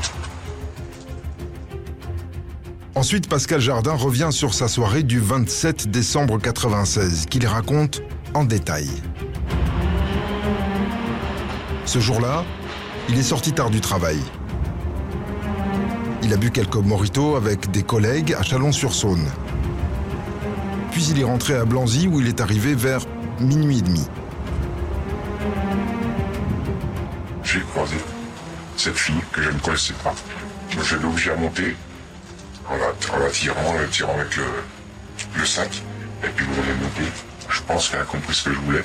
Ensuite, 2.95 3.29
Pascal 3.29 3.61
Jardin 3.61 3.93
revient 3.93 4.29
sur 4.31 4.53
sa 4.53 4.67
soirée 4.67 5.03
du 5.03 5.19
27 5.19 5.89
décembre 5.89 6.37
96, 6.39 7.27
qu'il 7.27 7.47
raconte 7.47 8.01
en 8.33 8.43
détail. 8.43 8.89
Ce 11.85 11.99
jour-là, 11.99 12.43
il 13.07 13.17
est 13.17 13.23
sorti 13.23 13.53
tard 13.53 13.69
du 13.69 13.79
travail. 13.79 14.19
Il 16.29 16.33
a 16.33 16.37
bu 16.37 16.51
quelques 16.51 16.75
mojitos 16.75 17.37
avec 17.37 17.71
des 17.71 17.81
collègues 17.81 18.35
à 18.35 18.43
Chalon-sur-Saône. 18.43 19.25
Puis 20.91 21.07
il 21.09 21.19
est 21.19 21.23
rentré 21.23 21.55
à 21.55 21.65
Blanzy 21.65 22.07
où 22.07 22.19
il 22.19 22.27
est 22.27 22.39
arrivé 22.39 22.75
vers 22.75 22.99
minuit 23.39 23.79
et 23.79 23.81
demi. 23.81 24.05
J'ai 27.43 27.61
croisé 27.61 27.95
cette 28.77 28.95
fille 28.95 29.23
que 29.31 29.41
je 29.41 29.49
ne 29.49 29.57
connaissais 29.57 29.95
pas. 30.03 30.13
Je 30.69 30.97
l'ai 30.97 31.05
obligé 31.05 31.31
à 31.31 31.35
monter 31.35 31.75
en 32.69 32.75
la, 32.75 33.17
en 33.17 33.19
la 33.23 33.29
tirant, 33.31 33.67
en 33.67 33.73
la 33.73 33.87
tirant 33.87 34.13
avec 34.13 34.37
le, 34.37 34.43
le 35.35 35.45
sac. 35.47 35.81
Et 36.23 36.27
puis 36.27 36.45
on 36.47 36.61
est 36.61 36.83
monté. 36.83 37.11
Je 37.49 37.61
pense 37.63 37.89
qu'elle 37.89 38.01
a 38.01 38.05
compris 38.05 38.35
ce 38.35 38.43
que 38.49 38.53
je 38.53 38.59
voulais. 38.59 38.83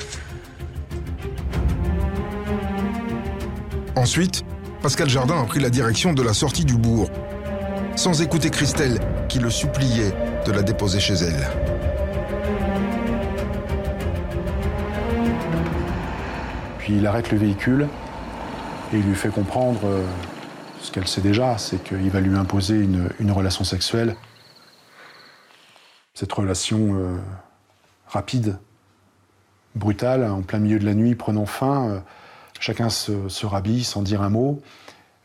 Ensuite, 3.97 4.47
Pascal 4.81 5.11
Jardin 5.11 5.43
a 5.43 5.45
pris 5.45 5.61
la 5.61 5.69
direction 5.69 6.15
de 6.15 6.23
la 6.23 6.33
sortie 6.33 6.65
du 6.65 6.77
bourg, 6.77 7.11
sans 7.97 8.23
écouter 8.23 8.51
Christelle 8.51 8.99
qui 9.29 9.39
le 9.39 9.51
suppliait 9.51 10.13
de 10.47 10.53
la 10.53 10.63
déposer 10.63 11.01
chez 11.01 11.15
elle. 11.15 11.49
Puis 16.79 16.97
il 16.97 17.07
arrête 17.07 17.31
le 17.31 17.39
véhicule 17.39 17.89
et 18.93 18.99
il 18.99 19.07
lui 19.07 19.15
fait 19.15 19.31
comprendre 19.31 19.81
euh, 19.85 20.05
ce 20.81 20.91
qu'elle 20.91 21.07
sait 21.07 21.23
déjà, 21.23 21.57
c'est 21.57 21.83
qu'il 21.83 22.11
va 22.11 22.21
lui 22.21 22.37
imposer 22.37 22.77
une, 22.77 23.31
relation 23.31 23.65
sexuelle. 23.65 24.17
Cette 26.13 26.33
relation 26.33 26.95
euh, 26.95 27.17
rapide, 28.07 28.59
brutale, 29.75 30.25
en 30.25 30.43
plein 30.43 30.59
milieu 30.59 30.79
de 30.79 30.85
la 30.85 30.95
nuit, 30.95 31.15
prenant 31.15 31.47
fin, 31.47 31.89
euh, 31.89 32.01
chacun 32.61 32.91
se, 32.91 33.29
se 33.29 33.47
sans 33.83 34.03
dire 34.03 34.21
un 34.21 34.29
mot. 34.29 34.61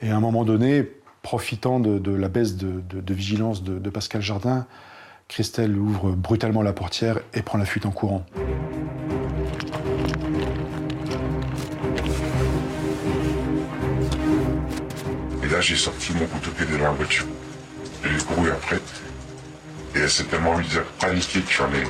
Et 0.02 0.12
à 0.12 0.16
un 0.16 0.22
moment 0.22 0.46
donné, 0.46 0.90
profitant 1.22 1.80
de, 1.80 2.12
la 2.12 2.28
baisse 2.28 2.56
de, 2.56 3.14
vigilance 3.14 3.64
de, 3.64 3.90
Pascal 3.90 4.22
Jardin, 4.22 4.66
Christelle 5.28 5.78
ouvre 5.78 6.12
brutalement 6.12 6.62
la 6.62 6.74
portière 6.74 7.20
et 7.34 7.42
prend 7.42 7.58
la 7.58 7.66
fuite 7.66 7.86
en 7.86 7.92
courant. 7.92 8.26
Et 15.44 15.48
là, 15.48 15.62
j'ai 15.62 15.76
sorti 15.76 16.14
mon 16.14 16.26
couteau 16.26 16.52
pédé 16.52 16.78
dans 16.78 16.86
la 16.86 16.92
voiture. 16.92 17.26
J'ai 18.04 18.26
couru 18.26 18.50
après. 18.50 18.80
Et 19.96 20.00
elle 20.00 20.10
s'est 20.10 20.24
tellement 20.26 20.54
à 20.54 20.62
paniquer 21.00 21.42
que 21.42 21.52
j'en 21.52 21.68
ai. 21.74 21.84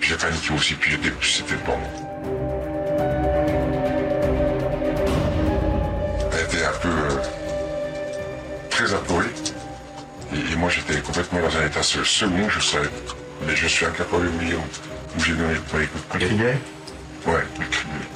J'ai 0.00 0.16
paniqué 0.16 0.54
aussi, 0.54 0.74
puis 0.74 0.92
j'étais, 0.92 1.12
c'était 1.20 1.54
moi. 1.66 2.05
J'étais 10.76 11.00
complètement 11.00 11.40
dans 11.40 11.56
un 11.56 11.66
état 11.66 11.82
se- 11.82 12.04
second, 12.04 12.48
je 12.48 12.60
savais. 12.60 12.88
Mais 13.46 13.56
je 13.56 13.66
suis 13.66 13.86
incapable 13.86 14.30
de 14.38 14.44
dire 14.44 14.58
où 15.16 15.20
j'ai 15.22 15.34
donné 15.34 15.54
le 15.54 15.60
premier 15.60 15.86
coup 15.86 15.98
de 15.98 16.14
Ouais, 17.26 17.42
criait. 17.70 18.06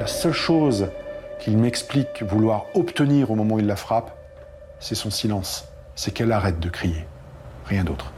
La 0.00 0.06
seule 0.06 0.32
chose 0.32 0.88
qu'il 1.40 1.56
m'explique 1.58 2.22
vouloir 2.22 2.66
obtenir 2.74 3.30
au 3.30 3.34
moment 3.34 3.56
où 3.56 3.58
il 3.60 3.66
la 3.66 3.76
frappe, 3.76 4.10
c'est 4.78 4.94
son 4.94 5.10
silence. 5.10 5.68
C'est 5.94 6.10
qu'elle 6.12 6.32
arrête 6.32 6.60
de 6.60 6.68
crier. 6.68 7.06
Rien 7.66 7.84
d'autre. 7.84 8.12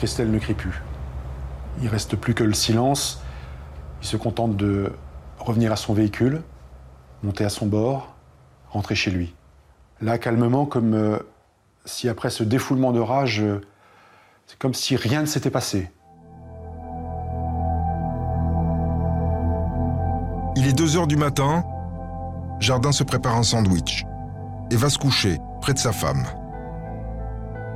Christelle 0.00 0.30
ne 0.30 0.38
crie 0.38 0.54
plus. 0.54 0.80
Il 1.82 1.88
reste 1.88 2.16
plus 2.16 2.32
que 2.32 2.42
le 2.42 2.54
silence. 2.54 3.20
Il 4.00 4.08
se 4.08 4.16
contente 4.16 4.56
de 4.56 4.94
revenir 5.38 5.72
à 5.72 5.76
son 5.76 5.92
véhicule, 5.92 6.40
monter 7.22 7.44
à 7.44 7.50
son 7.50 7.66
bord, 7.66 8.14
rentrer 8.70 8.94
chez 8.94 9.10
lui. 9.10 9.34
Là, 10.00 10.16
calmement, 10.16 10.64
comme 10.64 10.94
euh, 10.94 11.18
si 11.84 12.08
après 12.08 12.30
ce 12.30 12.42
défoulement 12.42 12.92
de 12.92 12.98
rage, 12.98 13.42
euh, 13.42 13.60
c'est 14.46 14.58
comme 14.58 14.72
si 14.72 14.96
rien 14.96 15.20
ne 15.20 15.26
s'était 15.26 15.50
passé. 15.50 15.90
Il 20.56 20.66
est 20.66 20.72
2 20.72 20.96
heures 20.96 21.08
du 21.08 21.16
matin. 21.16 21.62
Jardin 22.58 22.92
se 22.92 23.04
prépare 23.04 23.36
un 23.36 23.42
sandwich 23.42 24.06
et 24.70 24.76
va 24.76 24.88
se 24.88 24.96
coucher 24.96 25.36
près 25.60 25.74
de 25.74 25.78
sa 25.78 25.92
femme. 25.92 26.24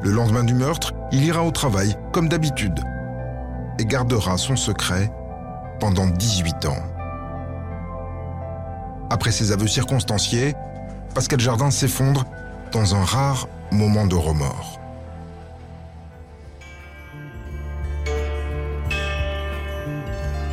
Le 0.01 0.11
lendemain 0.11 0.45
du 0.45 0.55
meurtre, 0.55 0.95
il 1.15 1.25
ira 1.25 1.45
au 1.45 1.53
travail, 1.53 1.95
comme 2.13 2.29
d'habitude, 2.29 2.81
et 3.79 3.85
gardera 3.85 4.37
son 4.37 4.57
secret 4.57 5.13
pendant 5.79 6.09
18 6.09 6.67
ans. 6.67 6.83
Après 9.11 9.31
ses 9.31 9.53
aveux 9.53 9.69
circonstanciés, 9.69 10.55
Pascal 11.15 11.39
Jardin 11.39 11.71
s'effondre 11.71 12.25
dans 12.73 12.97
un 12.97 13.05
rare 13.05 13.47
moment 13.71 14.09
de 14.09 14.17
remords. 14.17 14.81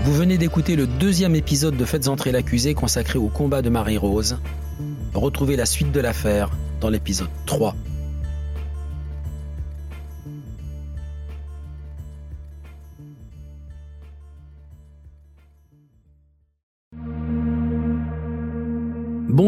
Vous 0.03 0.13
venez 0.13 0.37
d'écouter 0.37 0.75
le 0.75 0.85
deuxième 0.85 1.35
épisode 1.35 1.75
de 1.75 1.85
Faites 1.85 2.07
entrer 2.07 2.31
l'accusé 2.31 2.75
consacré 2.75 3.17
au 3.17 3.29
combat 3.29 3.63
de 3.63 3.69
Marie-Rose. 3.69 4.37
Retrouvez 5.15 5.55
la 5.55 5.65
suite 5.65 5.91
de 5.91 5.99
l'affaire 5.99 6.51
dans 6.79 6.89
l'épisode 6.89 7.29
3. 7.47 7.75